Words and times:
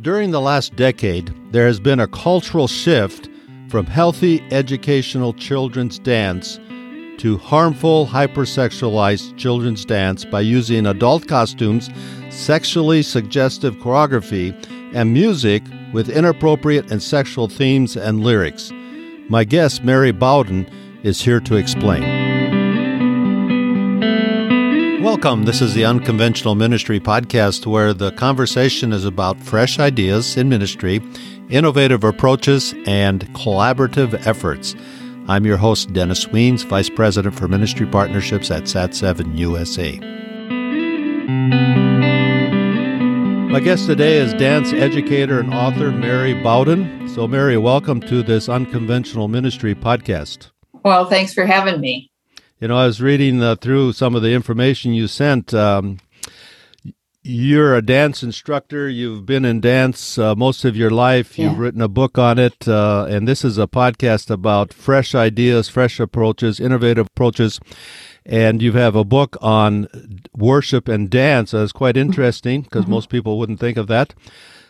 During 0.00 0.30
the 0.30 0.40
last 0.40 0.76
decade, 0.76 1.34
there 1.50 1.66
has 1.66 1.80
been 1.80 1.98
a 1.98 2.06
cultural 2.06 2.68
shift 2.68 3.28
from 3.68 3.84
healthy 3.84 4.40
educational 4.52 5.32
children's 5.32 5.98
dance 5.98 6.60
to 7.18 7.36
harmful 7.38 8.06
hypersexualized 8.06 9.36
children's 9.36 9.84
dance 9.84 10.24
by 10.24 10.40
using 10.40 10.86
adult 10.86 11.26
costumes, 11.26 11.90
sexually 12.30 13.02
suggestive 13.02 13.74
choreography, 13.78 14.54
and 14.94 15.12
music 15.12 15.64
with 15.92 16.08
inappropriate 16.08 16.92
and 16.92 17.02
sexual 17.02 17.48
themes 17.48 17.96
and 17.96 18.22
lyrics. 18.22 18.70
My 19.28 19.42
guest, 19.42 19.82
Mary 19.82 20.12
Bowden, 20.12 20.70
is 21.02 21.20
here 21.20 21.40
to 21.40 21.56
explain. 21.56 22.17
Welcome. 25.20 25.46
This 25.46 25.60
is 25.60 25.74
the 25.74 25.84
Unconventional 25.84 26.54
Ministry 26.54 27.00
podcast 27.00 27.66
where 27.66 27.92
the 27.92 28.12
conversation 28.12 28.92
is 28.92 29.04
about 29.04 29.36
fresh 29.40 29.80
ideas 29.80 30.36
in 30.36 30.48
ministry, 30.48 31.02
innovative 31.50 32.04
approaches, 32.04 32.72
and 32.86 33.26
collaborative 33.34 34.14
efforts. 34.28 34.76
I'm 35.26 35.44
your 35.44 35.56
host, 35.56 35.92
Dennis 35.92 36.26
Wiens, 36.26 36.64
Vice 36.64 36.88
President 36.88 37.34
for 37.34 37.48
Ministry 37.48 37.84
Partnerships 37.84 38.48
at 38.52 38.62
SAT7 38.62 39.36
USA. 39.38 39.98
My 43.50 43.58
guest 43.58 43.86
today 43.86 44.18
is 44.18 44.32
dance 44.34 44.72
educator 44.72 45.40
and 45.40 45.52
author 45.52 45.90
Mary 45.90 46.40
Bowden. 46.44 47.08
So, 47.08 47.26
Mary, 47.26 47.58
welcome 47.58 48.00
to 48.02 48.22
this 48.22 48.48
Unconventional 48.48 49.26
Ministry 49.26 49.74
podcast. 49.74 50.52
Well, 50.84 51.06
thanks 51.06 51.34
for 51.34 51.44
having 51.44 51.80
me. 51.80 52.12
You 52.60 52.66
know, 52.66 52.76
I 52.76 52.86
was 52.86 53.00
reading 53.00 53.40
uh, 53.40 53.54
through 53.54 53.92
some 53.92 54.16
of 54.16 54.22
the 54.22 54.32
information 54.32 54.92
you 54.92 55.06
sent. 55.06 55.54
Um, 55.54 56.00
you're 57.22 57.76
a 57.76 57.82
dance 57.82 58.24
instructor. 58.24 58.88
You've 58.88 59.24
been 59.24 59.44
in 59.44 59.60
dance 59.60 60.18
uh, 60.18 60.34
most 60.34 60.64
of 60.64 60.76
your 60.76 60.90
life. 60.90 61.38
You've 61.38 61.56
written 61.56 61.80
a 61.80 61.86
book 61.86 62.18
on 62.18 62.36
it. 62.36 62.66
Uh, 62.66 63.06
and 63.08 63.28
this 63.28 63.44
is 63.44 63.58
a 63.58 63.68
podcast 63.68 64.28
about 64.28 64.74
fresh 64.74 65.14
ideas, 65.14 65.68
fresh 65.68 66.00
approaches, 66.00 66.58
innovative 66.58 67.06
approaches. 67.06 67.60
And 68.26 68.60
you 68.60 68.72
have 68.72 68.96
a 68.96 69.04
book 69.04 69.36
on 69.40 69.86
worship 70.36 70.88
and 70.88 71.08
dance. 71.08 71.52
That's 71.52 71.70
quite 71.70 71.96
interesting 71.96 72.62
because 72.62 72.82
mm-hmm. 72.82 72.92
most 72.92 73.08
people 73.08 73.38
wouldn't 73.38 73.60
think 73.60 73.76
of 73.76 73.86
that. 73.86 74.14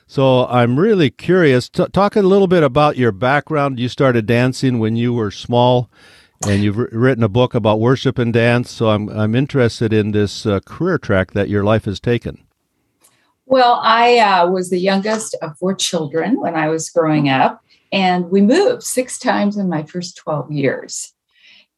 So 0.06 0.46
I'm 0.48 0.78
really 0.78 1.08
curious. 1.08 1.70
T- 1.70 1.86
talk 1.92 2.16
a 2.16 2.22
little 2.22 2.48
bit 2.48 2.62
about 2.62 2.98
your 2.98 3.12
background. 3.12 3.78
You 3.78 3.88
started 3.88 4.26
dancing 4.26 4.78
when 4.78 4.96
you 4.96 5.14
were 5.14 5.30
small 5.30 5.88
and 6.46 6.62
you've 6.62 6.76
written 6.76 7.24
a 7.24 7.28
book 7.28 7.54
about 7.54 7.80
worship 7.80 8.18
and 8.18 8.32
dance. 8.32 8.70
So 8.70 8.90
I'm 8.90 9.08
I'm 9.08 9.34
interested 9.34 9.92
in 9.92 10.12
this 10.12 10.46
uh, 10.46 10.60
career 10.60 10.98
track 10.98 11.32
that 11.32 11.48
your 11.48 11.64
life 11.64 11.84
has 11.86 12.00
taken. 12.00 12.44
Well, 13.46 13.80
I 13.82 14.18
uh, 14.18 14.50
was 14.50 14.70
the 14.70 14.78
youngest 14.78 15.34
of 15.40 15.56
four 15.58 15.74
children 15.74 16.40
when 16.40 16.54
I 16.54 16.68
was 16.68 16.90
growing 16.90 17.28
up, 17.28 17.62
and 17.90 18.30
we 18.30 18.40
moved 18.40 18.82
six 18.82 19.18
times 19.18 19.56
in 19.56 19.68
my 19.68 19.82
first 19.82 20.16
twelve 20.16 20.50
years. 20.52 21.14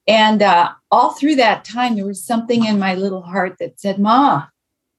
And 0.07 0.43
uh, 0.43 0.71
all 0.91 1.13
through 1.13 1.37
that 1.37 1.65
time, 1.65 1.95
there 1.95 2.07
was 2.07 2.25
something 2.25 2.65
in 2.65 2.79
my 2.79 2.95
little 2.95 3.23
heart 3.23 3.57
that 3.61 3.81
said, 3.81 3.99
"Ma, 3.99 4.47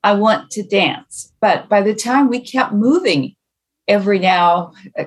I 0.03 0.13
want 0.13 0.49
to 0.51 0.63
dance." 0.63 1.33
But 1.41 1.69
by 1.69 1.81
the 1.81 1.95
time 1.95 2.29
we 2.29 2.39
kept 2.39 2.73
moving, 2.73 3.35
every 3.87 4.19
now, 4.19 4.71
uh, 4.97 5.05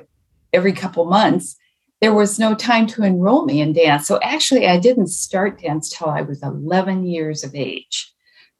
every 0.52 0.72
couple 0.72 1.06
months, 1.06 1.56
there 2.04 2.12
was 2.12 2.38
no 2.38 2.54
time 2.54 2.86
to 2.86 3.02
enroll 3.02 3.46
me 3.46 3.62
in 3.62 3.72
dance. 3.72 4.06
So 4.06 4.20
actually, 4.20 4.66
I 4.66 4.78
didn't 4.78 5.06
start 5.06 5.62
dance 5.62 5.88
till 5.88 6.10
I 6.10 6.20
was 6.20 6.42
11 6.42 7.06
years 7.06 7.42
of 7.42 7.54
age. 7.54 8.12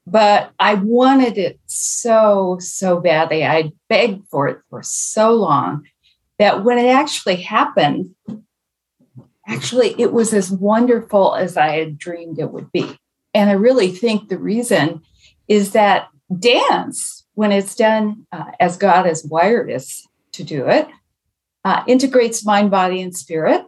But 0.07 0.55
I 0.59 0.77
wanted 0.77 1.37
it 1.37 1.61
so, 1.67 2.57
so 2.59 3.01
badly. 3.01 3.45
I 3.45 3.73
begged 3.91 4.27
for 4.31 4.49
it 4.49 4.61
for 4.71 4.83
so 4.83 5.35
long 5.35 5.85
that 6.39 6.65
when 6.65 6.79
it 6.79 6.89
actually 6.89 7.37
happened, 7.37 8.15
actually, 9.47 9.95
it 10.01 10.15
was 10.15 10.33
as 10.33 10.51
wonderful 10.51 11.35
as 11.35 11.59
I 11.59 11.77
had 11.77 11.99
dreamed 11.99 12.39
it 12.39 12.51
would 12.51 12.73
be. 12.73 12.99
And 13.35 13.51
I 13.51 13.55
really 13.55 13.91
think 13.91 14.31
the 14.31 14.39
reason 14.39 15.03
is 15.49 15.73
that 15.73 16.09
dance, 16.39 17.27
when 17.35 17.53
it's 17.53 17.75
done 17.75 18.27
uh, 18.33 18.53
as 18.59 18.79
God 18.79 19.05
has 19.05 19.23
wired 19.23 19.71
us 19.71 20.09
to 20.33 20.45
do 20.45 20.67
it, 20.67 20.89
uh, 21.65 21.83
integrates 21.87 22.45
mind, 22.45 22.71
body, 22.71 23.01
and 23.03 23.17
spirit. 23.17 23.63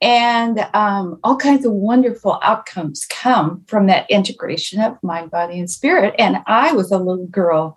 And 0.00 0.66
um, 0.74 1.18
all 1.24 1.36
kinds 1.36 1.64
of 1.64 1.72
wonderful 1.72 2.38
outcomes 2.42 3.06
come 3.08 3.64
from 3.66 3.86
that 3.86 4.10
integration 4.10 4.80
of 4.80 4.98
mind, 5.02 5.30
body, 5.30 5.58
and 5.58 5.70
spirit. 5.70 6.14
And 6.18 6.38
I 6.46 6.72
was 6.72 6.90
a 6.90 6.98
little 6.98 7.26
girl 7.26 7.76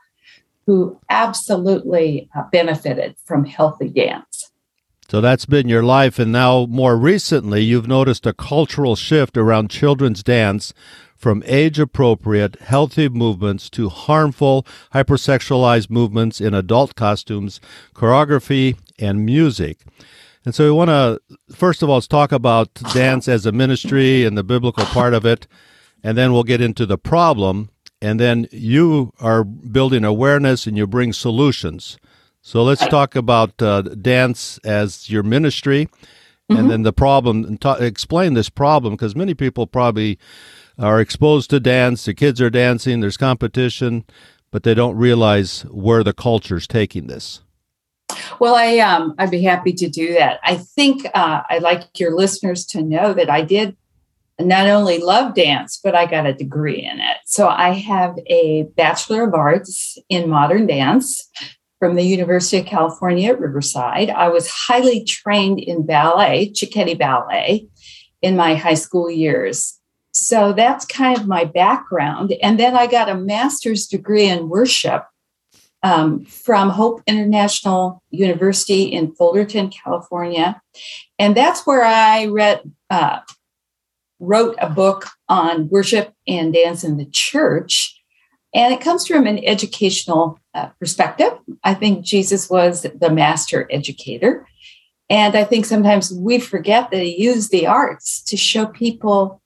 who 0.66 1.00
absolutely 1.10 2.30
uh, 2.36 2.44
benefited 2.52 3.16
from 3.24 3.46
healthy 3.46 3.88
dance. 3.88 4.52
So 5.10 5.22
that's 5.22 5.46
been 5.46 5.70
your 5.70 5.84
life. 5.84 6.20
And 6.20 6.34
now, 6.34 6.66
more 6.66 6.98
recently, 6.98 7.62
you've 7.62 7.88
noticed 7.88 8.26
a 8.26 8.34
cultural 8.34 8.98
shift 8.98 9.38
around 9.38 9.70
children's 9.70 10.22
dance 10.22 10.74
from 11.18 11.44
age 11.46 11.80
appropriate, 11.80 12.60
healthy 12.62 13.10
movements 13.10 13.70
to 13.72 13.90
harmful, 13.90 14.66
hypersexualized 14.94 15.90
movements 15.90 16.40
in 16.40 16.54
adult 16.54 16.96
costumes, 16.96 17.60
choreography, 17.94 18.78
and 19.00 19.26
music. 19.26 19.80
And 20.46 20.56
so 20.56 20.64
we 20.64 20.72
want 20.72 20.90
to, 20.90 21.20
first 21.54 21.84
of 21.84 21.90
all, 21.90 21.96
let's 21.96 22.08
talk 22.08 22.32
about 22.32 22.74
dance 22.94 23.28
as 23.28 23.46
a 23.46 23.52
ministry 23.52 24.24
and 24.24 24.38
the 24.38 24.44
biblical 24.44 24.86
part 24.86 25.14
of 25.14 25.26
it. 25.26 25.48
And 26.04 26.18
then 26.18 26.32
we'll 26.32 26.44
get 26.44 26.62
into 26.62 26.86
the 26.86 26.98
problem. 26.98 27.70
And 28.02 28.20
then 28.20 28.48
you 28.52 29.12
are 29.20 29.44
building 29.44 30.06
awareness 30.06 30.68
and 30.68 30.78
you 30.78 30.88
bring 30.88 31.12
solutions. 31.12 31.98
So 32.42 32.64
let's 32.64 32.88
talk 32.88 33.16
about 33.16 33.62
uh, 33.62 33.82
dance 33.82 34.58
as 34.64 35.10
your 35.10 35.24
ministry 35.24 35.90
and 36.50 36.60
mm-hmm. 36.60 36.68
then 36.70 36.84
the 36.84 36.94
problem 36.94 37.44
and 37.44 37.60
ta- 37.60 37.74
explain 37.74 38.34
this 38.34 38.50
problem 38.50 38.94
because 38.94 39.16
many 39.16 39.34
people 39.34 39.68
probably 39.68 40.18
are 40.80 41.00
exposed 41.02 41.50
to 41.50 41.60
dance. 41.60 42.06
The 42.06 42.14
kids 42.14 42.42
are 42.42 42.50
dancing, 42.50 43.00
there's 43.00 43.18
competition, 43.18 44.06
but 44.52 44.64
they 44.64 44.74
don't 44.74 44.96
realize 44.96 45.62
where 45.64 46.04
the 46.04 46.14
culture's 46.14 46.68
taking 46.68 47.08
this. 47.08 47.42
Well, 48.40 48.56
I 48.56 48.78
um, 48.80 49.16
I'd 49.18 49.32
be 49.32 49.44
happy 49.44 49.74
to 49.74 49.90
do 49.90 50.14
that. 50.14 50.40
I 50.44 50.56
think 50.56 51.06
uh, 51.14 51.42
I'd 51.50 51.62
like 51.62 52.00
your 52.00 52.16
listeners 52.16 52.66
to 52.68 52.82
know 52.82 53.14
that 53.14 53.30
I 53.30 53.42
did 53.42 53.76
not 54.40 54.68
only 54.68 55.00
love 55.00 55.34
dance, 55.34 55.80
but 55.84 55.96
I 55.96 56.06
got 56.06 56.28
a 56.28 56.34
degree 56.34 56.84
in 56.84 57.00
it. 57.00 57.18
So 57.26 57.48
I 57.48 57.72
have 57.72 58.18
a 58.28 58.64
Bachelor 58.76 59.28
of 59.28 59.34
Arts 59.34 59.98
in 60.10 60.30
Modern 60.30 60.68
Dance 60.68 61.30
from 61.80 61.96
the 61.96 62.04
University 62.04 62.60
of 62.60 62.66
California 62.66 63.32
at 63.32 63.40
Riverside. 63.40 64.10
I 64.10 64.30
was 64.30 64.50
highly 64.50 65.04
trained 65.04 65.60
in 65.60 65.86
ballet, 65.86 66.52
Cecchetti 66.52 66.98
Ballet, 66.98 67.68
in 68.22 68.36
my 68.36 68.56
high 68.56 68.76
school 68.76 69.10
years. 69.10 69.77
So 70.18 70.52
that's 70.52 70.86
kind 70.86 71.18
of 71.18 71.28
my 71.28 71.46
background. 71.46 72.34
And 72.42 72.60
then 72.60 72.76
I 72.76 72.88
got 72.88 73.10
a 73.10 73.16
master's 73.16 73.86
degree 73.86 74.28
in 74.28 74.50
worship 74.50 75.06
um, 75.84 76.26
from 76.26 76.72
Hope 76.72 77.04
International 77.06 78.02
University 78.10 78.84
in 78.84 79.14
Fullerton, 79.14 79.70
California. 79.70 80.60
And 81.20 81.38
that's 81.38 81.68
where 81.68 81.84
I 81.84 82.26
read, 82.26 82.62
uh, 82.90 83.20
wrote 84.20 84.56
a 84.60 84.70
book 84.70 85.06
on 85.30 85.70
worship 85.70 86.14
and 86.28 86.52
dance 86.52 86.84
in 86.84 86.98
the 86.98 87.06
church. 87.06 88.02
And 88.56 88.74
it 88.74 88.82
comes 88.82 89.06
from 89.06 89.28
an 89.28 89.46
educational 89.46 90.40
uh, 90.56 90.70
perspective. 90.80 91.34
I 91.64 91.76
think 91.76 92.04
Jesus 92.04 92.50
was 92.50 92.88
the 93.00 93.12
master 93.12 93.68
educator. 93.70 94.48
And 95.12 95.36
I 95.36 95.44
think 95.44 95.66
sometimes 95.66 96.12
we 96.12 96.40
forget 96.40 96.90
that 96.90 97.04
he 97.04 97.22
used 97.22 97.52
the 97.52 97.68
arts 97.68 98.24
to 98.24 98.36
show 98.36 98.66
people 98.66 99.42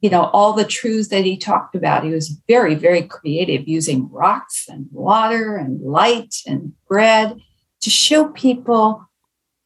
you 0.00 0.10
know, 0.10 0.24
all 0.32 0.52
the 0.52 0.64
truths 0.64 1.08
that 1.08 1.24
he 1.24 1.36
talked 1.36 1.74
about. 1.74 2.04
He 2.04 2.10
was 2.10 2.40
very, 2.46 2.74
very 2.74 3.02
creative 3.02 3.66
using 3.66 4.08
rocks 4.10 4.66
and 4.68 4.86
water 4.92 5.56
and 5.56 5.80
light 5.80 6.36
and 6.46 6.72
bread 6.86 7.38
to 7.80 7.90
show 7.90 8.28
people 8.28 9.04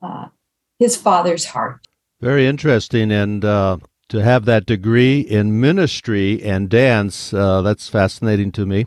uh, 0.00 0.26
his 0.78 0.96
father's 0.96 1.44
heart. 1.46 1.86
Very 2.20 2.46
interesting. 2.46 3.10
And 3.10 3.44
uh, 3.44 3.78
to 4.08 4.18
have 4.18 4.44
that 4.46 4.66
degree 4.66 5.20
in 5.20 5.60
ministry 5.60 6.42
and 6.42 6.68
dance, 6.68 7.34
uh, 7.34 7.62
that's 7.62 7.88
fascinating 7.88 8.52
to 8.52 8.66
me. 8.66 8.86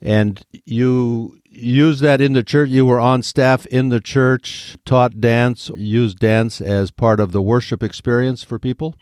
And 0.00 0.44
you 0.64 1.38
use 1.56 2.00
that 2.00 2.20
in 2.20 2.32
the 2.32 2.42
church? 2.42 2.70
You 2.70 2.86
were 2.86 3.00
on 3.00 3.22
staff 3.22 3.66
in 3.66 3.88
the 3.88 4.00
church, 4.00 4.76
taught 4.84 5.20
dance, 5.20 5.70
used 5.76 6.18
dance 6.18 6.60
as 6.60 6.90
part 6.90 7.20
of 7.20 7.32
the 7.32 7.42
worship 7.42 7.82
experience 7.82 8.42
for 8.42 8.58
people? 8.58 8.96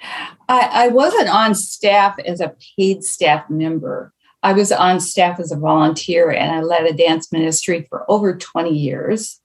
I, 0.49 0.69
I 0.73 0.89
wasn't 0.89 1.29
on 1.29 1.55
staff 1.55 2.17
as 2.25 2.41
a 2.41 2.55
paid 2.77 3.05
staff 3.05 3.49
member. 3.49 4.13
I 4.43 4.53
was 4.53 4.71
on 4.73 5.01
staff 5.01 5.41
as 5.41 5.53
a 5.53 5.57
volunteer 5.57 6.31
and 6.31 6.53
I 6.53 6.61
led 6.61 6.85
a 6.85 6.93
dance 6.93 7.33
ministry 7.33 7.87
for 7.89 8.05
over 8.11 8.37
20 8.37 8.71
years. 8.71 9.41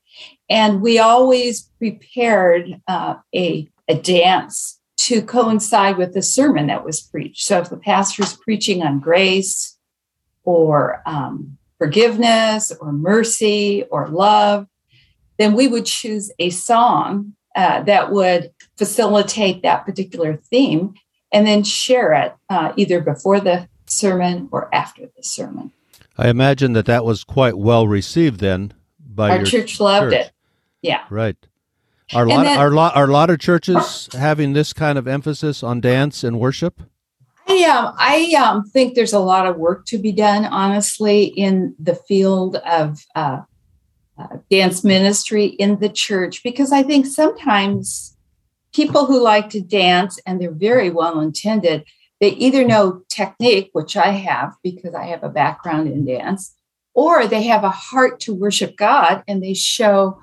And 0.50 0.82
we 0.82 1.00
always 1.00 1.70
prepared 1.78 2.82
uh, 2.88 3.16
a, 3.34 3.70
a 3.88 3.96
dance 3.96 4.80
to 4.98 5.22
coincide 5.22 5.98
with 5.98 6.14
the 6.14 6.22
sermon 6.22 6.68
that 6.68 6.84
was 6.84 7.00
preached. 7.00 7.46
So 7.46 7.60
if 7.60 7.70
the 7.70 7.78
pastor's 7.78 8.36
preaching 8.36 8.84
on 8.84 9.00
grace 9.00 9.78
or 10.44 11.02
um, 11.06 11.58
forgiveness 11.80 12.72
or 12.80 12.92
mercy 12.92 13.84
or 13.90 14.08
love, 14.10 14.68
then 15.40 15.56
we 15.56 15.68
would 15.68 15.86
choose 15.86 16.32
a 16.38 16.52
song 16.52 17.34
uh, 17.56 17.82
that 17.84 18.12
would 18.12 18.52
facilitate 18.78 19.64
that 19.64 19.86
particular 19.86 20.36
theme 20.36 20.94
and 21.32 21.48
then 21.48 21.64
share 21.64 22.14
it 22.14 22.36
uh, 22.50 22.74
either 22.76 23.02
before 23.02 23.40
the 23.40 23.68
sermon 23.88 24.50
or 24.52 24.74
after 24.74 25.10
the 25.18 25.24
sermon. 25.24 25.72
I 26.18 26.30
imagine 26.30 26.74
that 26.74 26.86
that 26.86 27.06
was 27.06 27.24
quite 27.24 27.58
well 27.58 27.88
received 27.88 28.40
then 28.40 28.74
by 29.00 29.32
our 29.32 29.38
your 29.38 29.46
church. 29.46 29.80
Loved 29.80 30.12
church. 30.12 30.26
it. 30.28 30.32
Yeah. 30.82 31.06
Right. 31.10 31.38
Are 32.14 32.26
a 32.26 32.30
lot, 32.30 32.44
then- 32.44 32.60
are, 32.60 32.72
lot, 32.72 32.96
are 32.96 33.06
a 33.06 33.12
lot 33.12 33.30
of 33.30 33.40
churches 33.40 34.10
having 34.14 34.54
this 34.54 34.74
kind 34.74 34.98
of 34.98 35.08
emphasis 35.08 35.64
on 35.64 35.80
dance 35.80 36.24
and 36.24 36.40
worship? 36.40 36.82
I 37.50 37.64
um, 37.64 37.96
I 37.98 38.36
um, 38.36 38.64
think 38.64 38.94
there's 38.94 39.14
a 39.14 39.20
lot 39.20 39.48
of 39.48 39.58
work 39.58 39.86
to 39.88 39.98
be 39.98 40.12
done, 40.12 40.46
honestly, 40.46 41.24
in 41.24 41.76
the 41.80 41.96
field 41.96 42.58
of 42.58 43.00
uh, 43.16 43.42
uh, 44.20 44.38
dance 44.52 44.84
ministry 44.84 45.46
in 45.46 45.80
the 45.80 45.90
church, 45.90 46.44
because 46.44 46.72
I 46.72 46.84
think 46.84 47.08
sometimes 47.08 48.16
people 48.72 49.08
who 49.08 49.20
like 49.20 49.50
to 49.50 49.62
dance 49.62 50.20
and 50.28 50.40
they're 50.40 50.52
very 50.52 50.92
well 50.92 51.20
intended, 51.22 51.86
they 52.22 52.30
either 52.34 52.64
know 52.64 53.02
technique, 53.10 53.72
which 53.74 53.98
I 53.98 54.12
have 54.12 54.54
because 54.64 54.94
I 54.94 55.06
have 55.06 55.24
a 55.24 55.30
background 55.30 55.88
in 55.88 56.06
dance, 56.06 56.56
or 56.94 57.26
they 57.26 57.44
have 57.44 57.64
a 57.64 57.72
heart 57.72 58.20
to 58.22 58.34
worship 58.34 58.78
God 58.78 59.24
and 59.28 59.42
they 59.42 59.56
show 59.56 60.20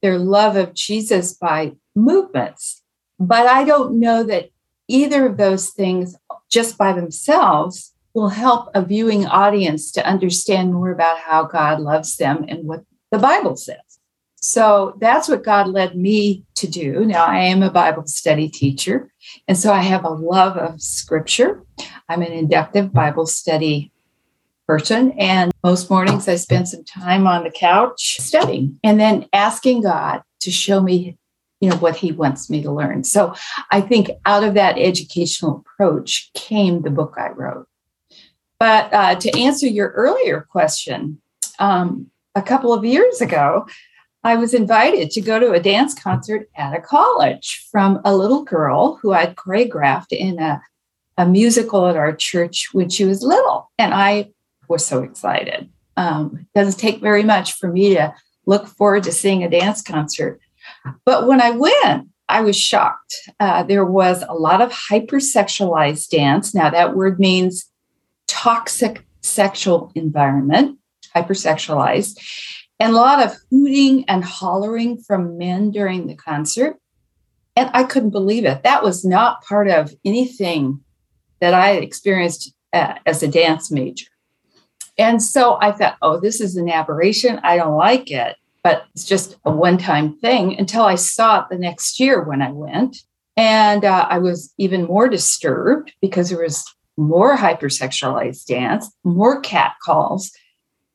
their 0.00 0.18
love 0.18 0.56
of 0.56 0.72
Jesus 0.72 1.34
by 1.34 1.72
movements. 1.94 2.82
But 3.18 3.46
I 3.46 3.64
don't 3.64 4.00
know 4.00 4.22
that 4.22 4.48
either 4.88 5.26
of 5.26 5.36
those 5.36 5.70
things 5.70 6.16
just 6.50 6.76
by 6.76 6.92
themselves 6.92 7.94
will 8.14 8.28
help 8.28 8.70
a 8.74 8.84
viewing 8.84 9.26
audience 9.26 9.92
to 9.92 10.06
understand 10.06 10.74
more 10.74 10.90
about 10.90 11.18
how 11.18 11.44
God 11.44 11.80
loves 11.80 12.16
them 12.16 12.44
and 12.48 12.66
what 12.66 12.84
the 13.10 13.18
Bible 13.18 13.56
says. 13.56 13.76
So 14.42 14.96
that's 15.00 15.28
what 15.28 15.44
God 15.44 15.68
led 15.68 15.96
me 15.96 16.44
to 16.56 16.66
do. 16.66 17.04
Now, 17.04 17.26
I 17.26 17.38
am 17.38 17.62
a 17.62 17.70
Bible 17.70 18.06
study 18.06 18.48
teacher, 18.48 19.12
and 19.46 19.56
so 19.56 19.72
I 19.72 19.80
have 19.80 20.04
a 20.04 20.10
love 20.10 20.56
of 20.56 20.80
scripture. 20.80 21.62
I'm 22.08 22.22
an 22.22 22.32
inductive 22.32 22.92
Bible 22.92 23.26
study 23.26 23.92
person, 24.66 25.12
and 25.18 25.52
most 25.62 25.90
mornings 25.90 26.26
I 26.26 26.36
spend 26.36 26.68
some 26.68 26.84
time 26.84 27.26
on 27.26 27.44
the 27.44 27.50
couch 27.50 28.16
studying 28.20 28.78
and 28.82 28.98
then 28.98 29.26
asking 29.34 29.82
God 29.82 30.22
to 30.40 30.50
show 30.50 30.80
me 30.80 31.18
you 31.60 31.68
know 31.68 31.76
what 31.76 31.96
he 31.96 32.12
wants 32.12 32.48
me 32.48 32.62
to 32.62 32.72
learn. 32.72 33.04
So 33.04 33.34
i 33.70 33.80
think 33.80 34.10
out 34.26 34.44
of 34.44 34.54
that 34.54 34.78
educational 34.78 35.64
approach 35.64 36.30
came 36.34 36.82
the 36.82 36.90
book 36.90 37.14
i 37.16 37.28
wrote. 37.30 37.66
But 38.58 38.92
uh, 38.92 39.14
to 39.14 39.38
answer 39.38 39.66
your 39.66 39.88
earlier 39.90 40.46
question 40.50 41.20
um, 41.58 42.10
a 42.34 42.42
couple 42.42 42.72
of 42.72 42.84
years 42.84 43.20
ago 43.20 43.66
i 44.24 44.36
was 44.36 44.54
invited 44.54 45.10
to 45.10 45.20
go 45.20 45.38
to 45.38 45.52
a 45.52 45.60
dance 45.60 45.94
concert 45.94 46.48
at 46.56 46.76
a 46.76 46.80
college 46.80 47.66
from 47.70 48.00
a 48.04 48.16
little 48.16 48.44
girl 48.44 48.98
who 49.00 49.12
i'd 49.12 49.36
choreographed 49.36 50.12
in 50.12 50.38
a, 50.38 50.60
a 51.16 51.26
musical 51.26 51.86
at 51.86 51.96
our 51.96 52.14
church 52.14 52.68
when 52.72 52.88
she 52.88 53.04
was 53.04 53.22
little 53.22 53.70
and 53.78 53.94
i 53.94 54.30
was 54.70 54.86
so 54.86 55.02
excited. 55.02 55.68
Um, 55.96 56.38
it 56.54 56.58
doesn't 56.58 56.80
take 56.80 57.00
very 57.00 57.24
much 57.24 57.54
for 57.54 57.70
me 57.70 57.94
to 57.94 58.14
look 58.46 58.66
forward 58.66 59.02
to 59.02 59.12
seeing 59.12 59.44
a 59.44 59.50
dance 59.50 59.82
concert 59.82 60.40
but 61.04 61.26
when 61.26 61.40
I 61.40 61.50
went, 61.50 62.08
I 62.28 62.42
was 62.42 62.58
shocked. 62.58 63.14
Uh, 63.40 63.64
there 63.64 63.84
was 63.84 64.22
a 64.28 64.34
lot 64.34 64.62
of 64.62 64.70
hypersexualized 64.70 66.08
dance. 66.10 66.54
Now, 66.54 66.70
that 66.70 66.94
word 66.94 67.18
means 67.18 67.68
toxic 68.28 69.04
sexual 69.22 69.90
environment, 69.94 70.78
hypersexualized, 71.14 72.18
and 72.78 72.92
a 72.92 72.96
lot 72.96 73.24
of 73.24 73.36
hooting 73.50 74.04
and 74.08 74.24
hollering 74.24 74.98
from 74.98 75.36
men 75.36 75.72
during 75.72 76.06
the 76.06 76.14
concert. 76.14 76.76
And 77.56 77.68
I 77.74 77.82
couldn't 77.82 78.10
believe 78.10 78.44
it. 78.44 78.62
That 78.62 78.84
was 78.84 79.04
not 79.04 79.42
part 79.42 79.68
of 79.68 79.92
anything 80.04 80.80
that 81.40 81.52
I 81.52 81.72
experienced 81.72 82.54
uh, 82.72 82.94
as 83.06 83.22
a 83.22 83.28
dance 83.28 83.70
major. 83.70 84.06
And 84.96 85.22
so 85.22 85.58
I 85.60 85.72
thought, 85.72 85.96
oh, 86.00 86.20
this 86.20 86.40
is 86.40 86.56
an 86.56 86.70
aberration. 86.70 87.40
I 87.42 87.56
don't 87.56 87.76
like 87.76 88.10
it 88.10 88.36
but 88.62 88.84
it's 88.94 89.04
just 89.04 89.36
a 89.44 89.50
one 89.50 89.78
time 89.78 90.16
thing 90.18 90.58
until 90.58 90.82
I 90.82 90.94
saw 90.94 91.40
it 91.40 91.46
the 91.50 91.58
next 91.58 91.98
year 92.00 92.22
when 92.22 92.42
I 92.42 92.52
went. 92.52 92.98
And 93.36 93.84
uh, 93.84 94.06
I 94.10 94.18
was 94.18 94.52
even 94.58 94.84
more 94.84 95.08
disturbed 95.08 95.92
because 96.00 96.30
there 96.30 96.42
was 96.42 96.64
more 96.96 97.36
hypersexualized 97.36 98.44
dance, 98.46 98.90
more 99.04 99.40
cat 99.40 99.74
calls, 99.82 100.30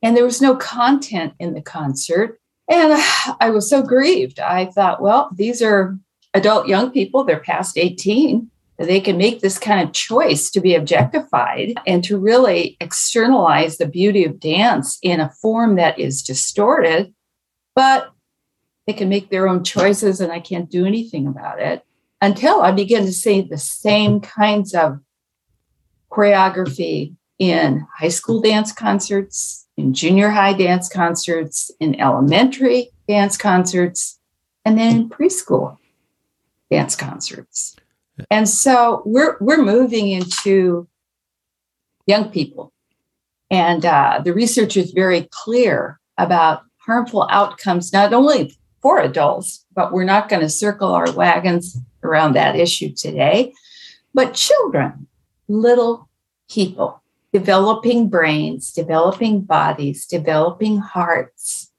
and 0.04 0.16
there 0.16 0.26
was 0.26 0.42
no 0.42 0.56
content 0.56 1.34
in 1.40 1.54
the 1.54 1.62
concert. 1.62 2.40
And 2.70 2.94
I 3.40 3.50
was 3.50 3.70
so 3.70 3.82
grieved. 3.82 4.40
I 4.40 4.66
thought, 4.68 5.02
well, 5.02 5.30
these 5.36 5.62
are 5.62 5.98
adult 6.36 6.68
young 6.68 6.92
people, 6.92 7.24
they're 7.24 7.40
past 7.40 7.78
18. 7.78 8.52
They 8.78 9.00
can 9.00 9.18
make 9.18 9.40
this 9.40 9.58
kind 9.58 9.88
of 9.88 9.94
choice 9.94 10.52
to 10.52 10.60
be 10.60 10.76
objectified 10.76 11.76
and 11.88 12.04
to 12.04 12.20
really 12.20 12.76
externalize 12.82 13.78
the 13.78 13.88
beauty 13.88 14.26
of 14.26 14.40
dance 14.40 15.00
in 15.02 15.22
a 15.22 15.32
form 15.42 15.78
that 15.78 15.98
is 15.98 16.22
distorted 16.22 17.14
but 17.76 18.12
they 18.88 18.94
can 18.94 19.10
make 19.10 19.30
their 19.30 19.48
own 19.48 19.64
choices 19.64 20.22
and 20.22 20.32
I 20.32 20.40
can't 20.40 20.70
do 20.70 20.86
anything 20.86 21.28
about 21.28 21.60
it 21.60 21.86
until 22.22 22.62
I 22.62 22.72
begin 22.72 23.06
to 23.06 23.14
see 23.14 23.42
the 23.42 23.58
same 23.58 24.20
kinds 24.22 24.74
of 24.74 25.00
choreography 26.12 27.16
in 27.40 27.86
high 27.98 28.10
school 28.10 28.42
dance 28.42 28.72
concerts, 28.72 29.68
in 29.78 29.94
junior 29.94 30.30
high 30.30 30.54
dance 30.54 30.88
concerts, 30.88 31.70
in 31.80 32.00
elementary 32.00 32.92
dance 33.08 33.38
concerts, 33.38 34.20
and 34.64 34.78
then 34.78 34.96
in 34.96 35.10
preschool 35.10 35.78
dance 36.72 36.96
concerts. 36.96 37.76
And 38.32 38.48
so 38.48 39.04
we're 39.06 39.38
we're 39.42 39.62
moving 39.62 40.10
into 40.10 40.88
young 42.08 42.30
people, 42.30 42.72
and 43.52 43.86
uh, 43.86 44.22
the 44.24 44.34
research 44.34 44.78
is 44.78 44.92
very 44.92 45.28
clear 45.32 46.00
about 46.18 46.64
harmful 46.86 47.28
outcomes, 47.30 47.92
not 47.92 48.14
only 48.14 48.58
for 48.82 49.00
adults, 49.00 49.66
but 49.74 49.92
we're 49.92 50.04
not 50.04 50.30
going 50.30 50.42
to 50.42 50.50
circle 50.50 50.94
our 50.94 51.12
wagons 51.12 51.78
around 52.04 52.34
that 52.34 52.56
issue 52.56 52.94
today, 52.94 53.54
but 54.14 54.34
children, 54.34 55.08
little 55.48 56.08
people, 56.50 57.02
developing 57.34 58.10
brains, 58.10 58.72
developing 58.72 59.42
bodies, 59.42 60.06
developing 60.06 60.78
hearts, 60.78 61.72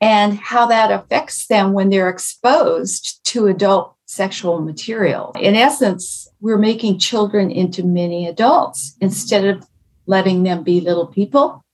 and 0.00 0.38
how 0.38 0.66
that 0.66 0.90
affects 0.90 1.46
them 1.46 1.72
when 1.72 1.88
they're 1.88 2.08
exposed 2.08 3.24
to 3.24 3.46
adult 3.46 3.94
sexual 4.04 4.60
material. 4.60 5.32
In 5.40 5.54
essence, 5.54 6.28
we're 6.40 6.58
making 6.58 6.98
children 6.98 7.50
into 7.50 7.82
mini 7.82 8.26
adults 8.28 8.96
instead 9.00 9.44
of 9.44 9.66
letting 10.06 10.42
them 10.42 10.64
be 10.64 10.80
little 10.80 11.06
people 11.06 11.64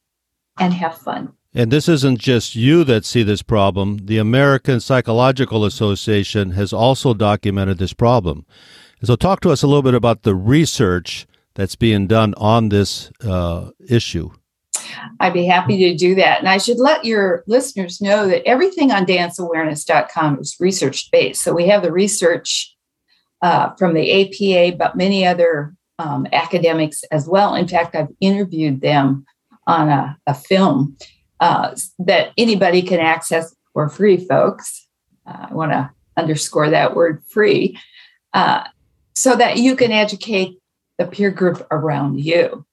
and 0.59 0.73
have 0.75 0.99
fun. 0.99 1.33
And 1.55 1.71
this 1.71 1.89
isn't 1.89 2.19
just 2.19 2.55
you 2.55 2.85
that 2.85 3.05
see 3.05 3.23
this 3.23 3.43
problem. 3.43 3.99
The 4.05 4.19
American 4.19 4.81
Psychological 4.81 5.65
Association 5.65 6.51
has 6.51 6.73
also 6.73 7.15
documented 7.15 7.79
this 7.79 7.95
problem. 7.95 8.45
So, 9.03 9.17
talk 9.17 9.41
to 9.41 9.51
us 9.51 9.63
a 9.63 9.67
little 9.67 9.83
bit 9.83 9.95
about 9.95 10.23
the 10.23 10.35
research 10.35 11.27
that's 11.55 11.77
being 11.77 12.07
done 12.07 12.35
on 12.37 12.69
this 12.69 13.11
uh, 13.25 13.71
issue. 13.89 14.31
I'd 15.21 15.33
be 15.33 15.47
happy 15.47 15.79
to 15.79 15.97
do 15.97 16.15
that. 16.17 16.41
And 16.41 16.49
I 16.49 16.59
should 16.59 16.79
let 16.79 17.05
your 17.05 17.45
listeners 17.47 18.01
know 18.01 18.29
that 18.29 18.47
everything 18.47 18.91
on 18.91 19.07
danceawareness.com 19.07 20.41
is 20.41 20.57
research 20.61 21.11
based. 21.11 21.43
So, 21.43 21.55
we 21.55 21.69
have 21.69 21.83
the 21.83 21.93
research 21.93 22.77
uh, 23.41 23.75
from 23.77 23.95
the 23.95 24.13
APA, 24.13 24.77
but 24.77 24.97
many 24.97 25.27
other 25.27 25.75
um, 25.99 26.27
academics 26.33 27.05
as 27.05 27.27
well. 27.27 27.55
In 27.55 27.69
fact, 27.69 27.95
I've 27.95 28.13
interviewed 28.21 28.81
them 28.83 29.25
on 29.67 29.89
a, 29.89 30.19
a 30.27 30.35
film 30.35 30.97
uh, 31.41 31.75
that 31.99 32.33
anybody 32.37 32.83
can 32.83 33.01
access 33.01 33.55
for 33.73 33.89
free, 33.89 34.17
folks. 34.17 34.87
Uh, 35.27 35.47
I 35.51 35.55
want 35.55 35.73
to 35.73 35.91
underscore 36.17 36.71
that 36.71 36.97
word 36.97 37.23
free, 37.29 37.79
uh, 38.35 38.65
so 39.15 39.37
that 39.37 39.59
you 39.59 39.77
can 39.77 39.93
educate 39.93 40.59
the 40.99 41.07
peer 41.07 41.31
group 41.31 41.67
around 41.71 42.21
you. 42.21 42.67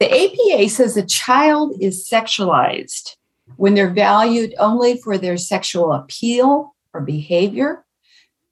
The 0.00 0.10
APA 0.10 0.68
says 0.68 0.96
a 0.96 1.06
child 1.06 1.76
is 1.80 2.08
sexualized 2.08 3.16
when 3.56 3.74
they're 3.74 3.90
valued 3.90 4.54
only 4.58 4.96
for 4.98 5.18
their 5.18 5.36
sexual 5.36 5.92
appeal 5.92 6.74
or 6.92 7.00
behavior, 7.00 7.84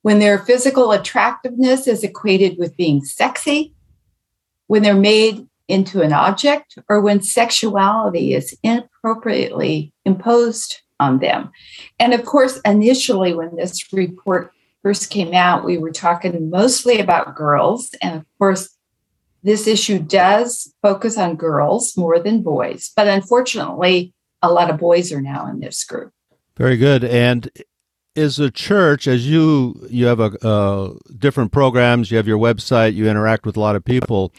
when 0.02 0.18
their 0.18 0.38
physical 0.38 0.92
attractiveness 0.92 1.86
is 1.86 2.04
equated 2.04 2.56
with 2.58 2.76
being 2.76 3.04
sexy, 3.04 3.74
when 4.66 4.82
they're 4.82 4.94
made 4.94 5.46
into 5.68 6.02
an 6.02 6.12
object, 6.12 6.78
or 6.88 7.00
when 7.00 7.22
sexuality 7.22 8.34
is 8.34 8.56
inappropriately 8.62 9.92
imposed 10.04 10.80
on 10.98 11.18
them. 11.18 11.50
And 11.98 12.14
of 12.14 12.24
course, 12.24 12.60
initially, 12.64 13.34
when 13.34 13.54
this 13.56 13.92
report 13.92 14.52
first 14.82 15.10
came 15.10 15.34
out, 15.34 15.64
we 15.64 15.78
were 15.78 15.92
talking 15.92 16.50
mostly 16.50 16.98
about 16.98 17.36
girls. 17.36 17.94
And 18.02 18.16
of 18.16 18.26
course, 18.38 18.70
this 19.42 19.66
issue 19.66 19.98
does 19.98 20.72
focus 20.82 21.16
on 21.16 21.36
girls 21.36 21.96
more 21.96 22.18
than 22.18 22.42
boys. 22.42 22.90
But 22.96 23.06
unfortunately, 23.06 24.12
a 24.42 24.50
lot 24.50 24.70
of 24.70 24.78
boys 24.78 25.12
are 25.12 25.20
now 25.20 25.46
in 25.48 25.60
this 25.60 25.84
group. 25.84 26.12
Very 26.56 26.76
good. 26.76 27.04
And 27.04 27.50
is 28.14 28.36
the 28.36 28.50
church 28.50 29.06
as 29.06 29.28
you 29.28 29.86
you 29.88 30.06
have 30.06 30.18
a 30.18 30.46
uh, 30.46 30.94
different 31.18 31.52
programs, 31.52 32.10
you 32.10 32.16
have 32.16 32.26
your 32.26 32.38
website, 32.38 32.94
you 32.94 33.08
interact 33.08 33.46
with 33.46 33.56
a 33.56 33.60
lot 33.60 33.76
of 33.76 33.84
people. 33.84 34.32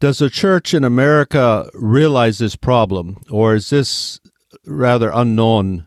Does 0.00 0.18
the 0.18 0.30
church 0.30 0.72
in 0.72 0.82
America 0.82 1.68
realize 1.74 2.38
this 2.38 2.56
problem, 2.56 3.22
or 3.30 3.54
is 3.54 3.68
this 3.68 4.18
rather 4.64 5.10
unknown? 5.12 5.86